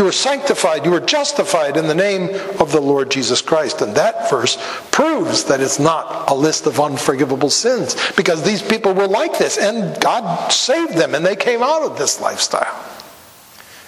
you 0.00 0.04
were 0.04 0.12
sanctified, 0.12 0.86
you 0.86 0.90
were 0.90 1.00
justified 1.00 1.76
in 1.76 1.86
the 1.86 1.94
name 1.94 2.30
of 2.58 2.72
the 2.72 2.80
Lord 2.80 3.10
Jesus 3.10 3.42
Christ. 3.42 3.82
And 3.82 3.94
that 3.96 4.30
verse 4.30 4.56
proves 4.90 5.44
that 5.44 5.60
it's 5.60 5.78
not 5.78 6.30
a 6.30 6.34
list 6.34 6.66
of 6.66 6.80
unforgivable 6.80 7.50
sins, 7.50 7.94
because 8.16 8.42
these 8.42 8.62
people 8.62 8.94
were 8.94 9.06
like 9.06 9.36
this, 9.36 9.58
and 9.58 10.00
God 10.00 10.50
saved 10.50 10.94
them, 10.94 11.14
and 11.14 11.24
they 11.24 11.36
came 11.36 11.62
out 11.62 11.82
of 11.82 11.98
this 11.98 12.18
lifestyle. 12.18 12.82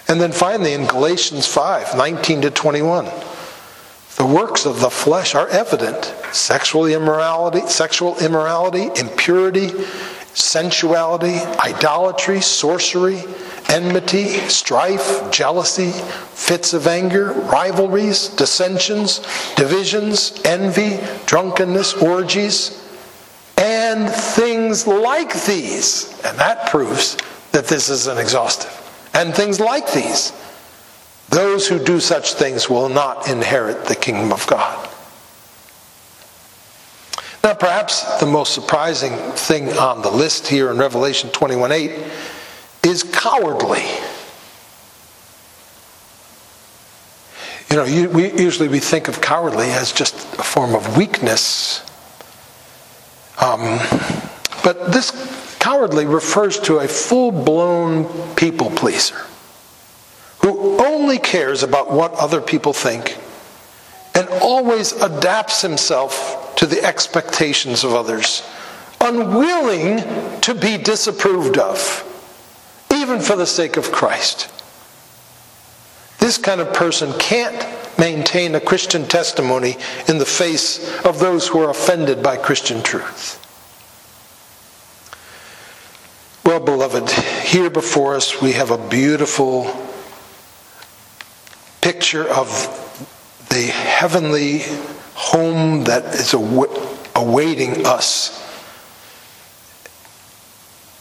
And 0.07 0.21
then 0.21 0.31
finally 0.31 0.73
in 0.73 0.85
Galatians 0.85 1.47
5 1.47 1.97
19 1.97 2.43
to 2.43 2.51
21, 2.51 3.05
the 4.17 4.25
works 4.27 4.67
of 4.67 4.81
the 4.81 4.91
flesh 4.91 5.33
are 5.33 5.47
evident 5.47 6.05
sexual 6.31 6.85
immorality, 6.85 7.61
sexual 7.61 8.19
immorality, 8.19 8.91
impurity, 8.99 9.69
sensuality, 10.35 11.39
idolatry, 11.57 12.39
sorcery, 12.39 13.23
enmity, 13.69 14.25
strife, 14.49 15.31
jealousy, 15.31 15.91
fits 15.91 16.73
of 16.73 16.87
anger, 16.87 17.33
rivalries, 17.33 18.29
dissensions, 18.29 19.19
divisions, 19.55 20.41
envy, 20.45 20.99
drunkenness, 21.25 21.93
orgies, 21.95 22.79
and 23.57 24.09
things 24.09 24.87
like 24.87 25.33
these. 25.45 26.09
And 26.23 26.37
that 26.39 26.69
proves 26.69 27.17
that 27.51 27.65
this 27.65 27.89
isn't 27.89 28.19
exhaustive 28.19 28.71
and 29.13 29.33
things 29.33 29.59
like 29.59 29.91
these. 29.93 30.33
Those 31.29 31.67
who 31.67 31.83
do 31.83 31.99
such 31.99 32.33
things 32.33 32.69
will 32.69 32.89
not 32.89 33.27
inherit 33.27 33.85
the 33.85 33.95
kingdom 33.95 34.31
of 34.31 34.45
God. 34.47 34.89
Now, 37.43 37.53
perhaps 37.53 38.19
the 38.19 38.25
most 38.25 38.53
surprising 38.53 39.13
thing 39.33 39.69
on 39.77 40.01
the 40.01 40.11
list 40.11 40.47
here 40.47 40.71
in 40.71 40.77
Revelation 40.77 41.29
21 41.31 41.71
8 41.71 41.91
is 42.85 43.03
cowardly. 43.03 43.83
You 47.69 47.77
know, 47.77 47.85
you, 47.85 48.09
we, 48.09 48.31
usually 48.33 48.67
we 48.67 48.79
think 48.79 49.07
of 49.07 49.21
cowardly 49.21 49.71
as 49.71 49.91
just 49.91 50.15
a 50.37 50.43
form 50.43 50.75
of 50.75 50.97
weakness. 50.97 51.81
Um, 53.39 53.79
but 54.63 54.91
this 54.91 55.11
Cowardly 55.63 56.05
refers 56.05 56.59
to 56.59 56.79
a 56.79 56.89
full 56.89 57.31
blown 57.31 58.35
people 58.35 58.69
pleaser 58.69 59.15
who 60.41 60.77
only 60.83 61.17
cares 61.17 61.63
about 61.63 61.89
what 61.89 62.11
other 62.15 62.41
people 62.41 62.73
think 62.73 63.17
and 64.13 64.27
always 64.41 64.91
adapts 64.91 65.61
himself 65.61 66.53
to 66.57 66.65
the 66.65 66.83
expectations 66.83 67.85
of 67.85 67.93
others, 67.93 68.43
unwilling 68.99 69.99
to 70.41 70.53
be 70.53 70.77
disapproved 70.77 71.57
of, 71.57 72.03
even 73.03 73.19
for 73.19 73.35
the 73.35 73.45
sake 73.45 73.75
of 73.75 73.91
Christ. 73.91 74.49
This 76.19 76.37
kind 76.37 76.61
of 76.61 76.73
person 76.73 77.11
can't 77.19 77.67
maintain 77.99 78.55
a 78.55 78.61
Christian 78.61 79.05
testimony 79.05 79.75
in 80.07 80.19
the 80.19 80.25
face 80.25 80.99
of 81.03 81.19
those 81.19 81.49
who 81.49 81.59
are 81.59 81.69
offended 81.69 82.23
by 82.23 82.37
Christian 82.37 82.81
truth. 82.81 83.39
Well, 86.45 86.61
beloved, 86.61 87.09
here 87.09 87.69
before 87.69 88.15
us 88.15 88.41
we 88.41 88.53
have 88.53 88.71
a 88.71 88.77
beautiful 88.89 89.65
picture 91.81 92.27
of 92.29 92.47
the 93.49 93.63
heavenly 93.63 94.61
home 95.13 95.83
that 95.83 96.05
is 96.15 96.33
awaiting 96.33 97.85
us. 97.85 98.39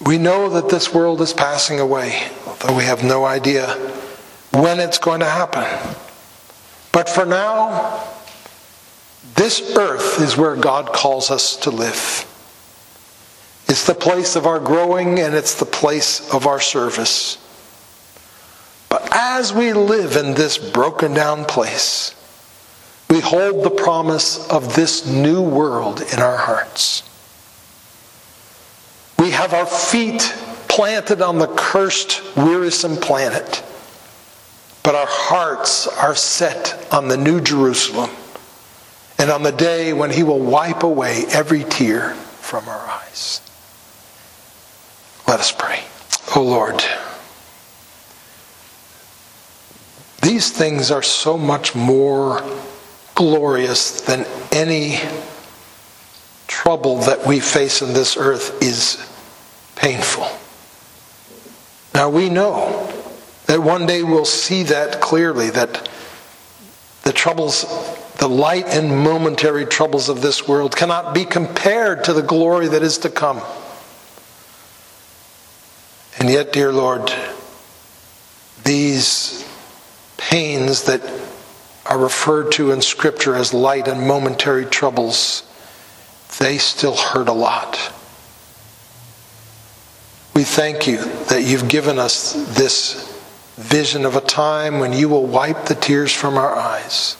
We 0.04 0.18
know 0.18 0.48
that 0.50 0.68
this 0.68 0.92
world 0.92 1.20
is 1.20 1.32
passing 1.32 1.78
away, 1.78 2.28
although 2.46 2.76
we 2.76 2.84
have 2.84 3.04
no 3.04 3.24
idea 3.24 3.68
when 4.52 4.80
it's 4.80 4.98
going 4.98 5.20
to 5.20 5.26
happen. 5.26 5.64
But 6.90 7.08
for 7.08 7.24
now, 7.24 8.04
this 9.34 9.76
earth 9.76 10.20
is 10.20 10.36
where 10.36 10.56
God 10.56 10.92
calls 10.92 11.30
us 11.30 11.56
to 11.58 11.70
live. 11.70 12.28
It's 13.68 13.86
the 13.86 13.94
place 13.94 14.36
of 14.36 14.44
our 14.44 14.60
growing 14.60 15.18
and 15.18 15.34
it's 15.34 15.54
the 15.54 15.64
place 15.64 16.32
of 16.34 16.46
our 16.46 16.60
service. 16.60 17.38
But 18.88 19.08
as 19.12 19.54
we 19.54 19.72
live 19.72 20.16
in 20.16 20.34
this 20.34 20.58
broken 20.58 21.14
down 21.14 21.44
place, 21.44 22.14
we 23.08 23.20
hold 23.20 23.64
the 23.64 23.70
promise 23.70 24.46
of 24.50 24.74
this 24.74 25.06
new 25.06 25.40
world 25.40 26.02
in 26.12 26.18
our 26.18 26.36
hearts. 26.36 27.02
We 29.22 29.30
have 29.30 29.54
our 29.54 29.66
feet 29.66 30.20
planted 30.66 31.22
on 31.22 31.38
the 31.38 31.46
cursed, 31.46 32.20
wearisome 32.36 32.96
planet, 32.96 33.62
but 34.82 34.96
our 34.96 35.06
hearts 35.08 35.86
are 35.86 36.16
set 36.16 36.92
on 36.92 37.06
the 37.06 37.16
new 37.16 37.40
Jerusalem 37.40 38.10
and 39.20 39.30
on 39.30 39.44
the 39.44 39.52
day 39.52 39.92
when 39.92 40.10
He 40.10 40.24
will 40.24 40.40
wipe 40.40 40.82
away 40.82 41.22
every 41.28 41.62
tear 41.62 42.14
from 42.14 42.68
our 42.68 42.80
eyes. 42.80 43.40
Let 45.28 45.38
us 45.38 45.52
pray. 45.52 45.84
Oh 46.34 46.42
Lord, 46.42 46.82
these 50.20 50.50
things 50.50 50.90
are 50.90 51.00
so 51.00 51.38
much 51.38 51.76
more 51.76 52.42
glorious 53.14 54.00
than 54.00 54.26
any 54.50 54.98
trouble 56.48 56.96
that 57.02 57.24
we 57.24 57.38
face 57.38 57.82
in 57.82 57.92
this 57.92 58.16
earth 58.16 58.60
is 58.60 59.08
painful. 59.76 60.28
Now 61.94 62.08
we 62.08 62.28
know 62.28 62.90
that 63.46 63.60
one 63.60 63.86
day 63.86 64.02
we'll 64.02 64.24
see 64.24 64.62
that 64.64 65.00
clearly, 65.00 65.50
that 65.50 65.88
the 67.02 67.12
troubles, 67.12 67.62
the 68.18 68.28
light 68.28 68.66
and 68.66 68.88
momentary 69.02 69.66
troubles 69.66 70.08
of 70.08 70.22
this 70.22 70.46
world 70.46 70.74
cannot 70.76 71.14
be 71.14 71.24
compared 71.24 72.04
to 72.04 72.12
the 72.12 72.22
glory 72.22 72.68
that 72.68 72.82
is 72.82 72.98
to 72.98 73.10
come. 73.10 73.40
And 76.18 76.30
yet, 76.30 76.52
dear 76.52 76.72
Lord, 76.72 77.12
these 78.64 79.46
pains 80.16 80.84
that 80.84 81.02
are 81.84 81.98
referred 81.98 82.52
to 82.52 82.70
in 82.70 82.80
Scripture 82.80 83.34
as 83.34 83.52
light 83.52 83.88
and 83.88 84.06
momentary 84.06 84.64
troubles, 84.64 85.42
they 86.38 86.58
still 86.58 86.96
hurt 86.96 87.28
a 87.28 87.32
lot. 87.32 87.92
We 90.34 90.44
thank 90.44 90.86
you 90.86 90.96
that 91.26 91.42
you've 91.44 91.68
given 91.68 91.98
us 91.98 92.32
this 92.56 93.22
vision 93.56 94.06
of 94.06 94.16
a 94.16 94.20
time 94.22 94.78
when 94.78 94.94
you 94.94 95.10
will 95.10 95.26
wipe 95.26 95.66
the 95.66 95.74
tears 95.74 96.10
from 96.10 96.38
our 96.38 96.54
eyes. 96.56 97.18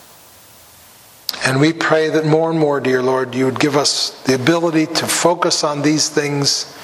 And 1.44 1.60
we 1.60 1.74
pray 1.74 2.08
that 2.08 2.24
more 2.24 2.48
and 2.48 2.58
more, 2.58 2.80
dear 2.80 3.02
Lord, 3.02 3.34
you 3.34 3.44
would 3.44 3.60
give 3.60 3.76
us 3.76 4.22
the 4.24 4.34
ability 4.34 4.86
to 4.86 5.06
focus 5.06 5.62
on 5.62 5.82
these 5.82 6.08
things 6.08 6.74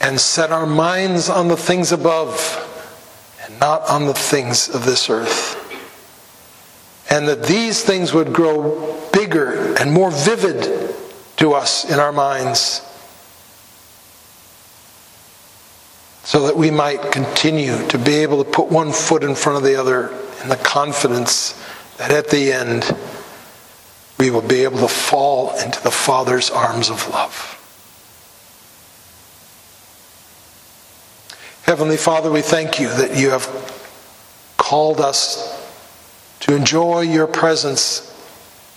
and 0.00 0.18
set 0.18 0.50
our 0.50 0.66
minds 0.66 1.28
on 1.28 1.48
the 1.48 1.56
things 1.58 1.92
above 1.92 2.62
and 3.44 3.60
not 3.60 3.82
on 3.90 4.06
the 4.06 4.14
things 4.14 4.70
of 4.70 4.86
this 4.86 5.10
earth. 5.10 5.62
And 7.10 7.28
that 7.28 7.44
these 7.44 7.84
things 7.84 8.14
would 8.14 8.32
grow 8.32 8.98
bigger 9.12 9.74
and 9.76 9.92
more 9.92 10.10
vivid 10.10 10.94
to 11.36 11.52
us 11.52 11.90
in 11.90 11.98
our 11.98 12.12
minds 12.12 12.80
so 16.26 16.48
that 16.48 16.56
we 16.56 16.72
might 16.72 17.12
continue 17.12 17.86
to 17.86 17.96
be 17.96 18.16
able 18.16 18.42
to 18.42 18.50
put 18.50 18.68
one 18.68 18.90
foot 18.90 19.22
in 19.22 19.36
front 19.36 19.58
of 19.58 19.62
the 19.62 19.76
other 19.76 20.08
in 20.42 20.48
the 20.48 20.56
confidence 20.56 21.52
that 21.98 22.10
at 22.10 22.28
the 22.30 22.52
end 22.52 22.84
we 24.18 24.28
will 24.30 24.42
be 24.42 24.64
able 24.64 24.80
to 24.80 24.88
fall 24.88 25.56
into 25.56 25.80
the 25.84 25.90
Father's 25.90 26.50
arms 26.50 26.90
of 26.90 27.08
love. 27.10 27.52
Heavenly 31.62 31.96
Father, 31.96 32.28
we 32.28 32.42
thank 32.42 32.80
you 32.80 32.88
that 32.88 33.16
you 33.16 33.30
have 33.30 33.46
called 34.56 35.00
us 35.00 35.64
to 36.40 36.56
enjoy 36.56 37.02
your 37.02 37.28
presence 37.28 38.02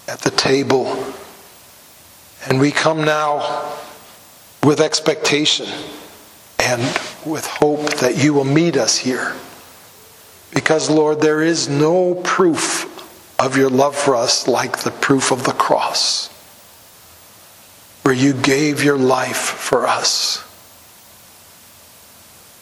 at 0.07 0.19
the 0.19 0.29
table. 0.29 0.85
And 2.47 2.59
we 2.59 2.69
come 2.69 3.03
now 3.03 3.75
with 4.63 4.79
expectation 4.81 5.67
and 6.59 6.83
with 7.25 7.45
hope 7.45 7.95
that 7.95 8.17
you 8.17 8.33
will 8.33 8.45
meet 8.45 8.77
us 8.77 8.97
here. 8.97 9.35
Because, 10.53 10.89
Lord, 10.89 11.21
there 11.21 11.41
is 11.41 11.69
no 11.69 12.15
proof 12.15 12.85
of 13.39 13.55
your 13.55 13.69
love 13.69 13.95
for 13.95 14.15
us 14.15 14.47
like 14.47 14.79
the 14.79 14.91
proof 14.91 15.31
of 15.31 15.43
the 15.43 15.53
cross, 15.53 16.27
where 18.03 18.15
you 18.15 18.33
gave 18.33 18.83
your 18.83 18.97
life 18.97 19.37
for 19.37 19.87
us. 19.87 20.43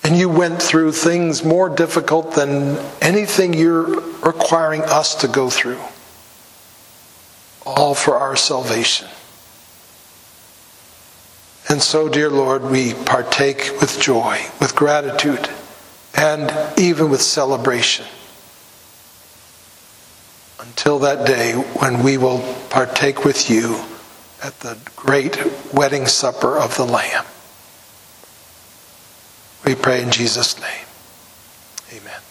And 0.03 0.17
you 0.17 0.29
went 0.29 0.61
through 0.61 0.91
things 0.93 1.43
more 1.43 1.69
difficult 1.69 2.33
than 2.33 2.77
anything 3.01 3.53
you're 3.53 4.01
requiring 4.21 4.81
us 4.83 5.15
to 5.15 5.27
go 5.27 5.49
through, 5.49 5.81
all 7.65 7.95
for 7.95 8.15
our 8.15 8.35
salvation. 8.35 9.07
And 11.69 11.81
so, 11.81 12.07
dear 12.07 12.29
Lord, 12.29 12.63
we 12.63 12.93
partake 12.93 13.81
with 13.81 13.99
joy, 13.99 14.39
with 14.59 14.75
gratitude, 14.75 15.49
and 16.15 16.79
even 16.79 17.09
with 17.09 17.21
celebration 17.21 18.05
until 20.59 20.99
that 20.99 21.25
day 21.25 21.53
when 21.53 22.03
we 22.03 22.17
will 22.17 22.39
partake 22.69 23.23
with 23.23 23.49
you 23.49 23.81
at 24.43 24.59
the 24.61 24.77
great 24.95 25.37
wedding 25.73 26.05
supper 26.05 26.57
of 26.57 26.75
the 26.77 26.85
Lamb. 26.85 27.25
We 29.65 29.75
pray 29.75 30.01
in 30.01 30.11
Jesus' 30.11 30.59
name. 30.59 30.85
Amen. 31.91 32.26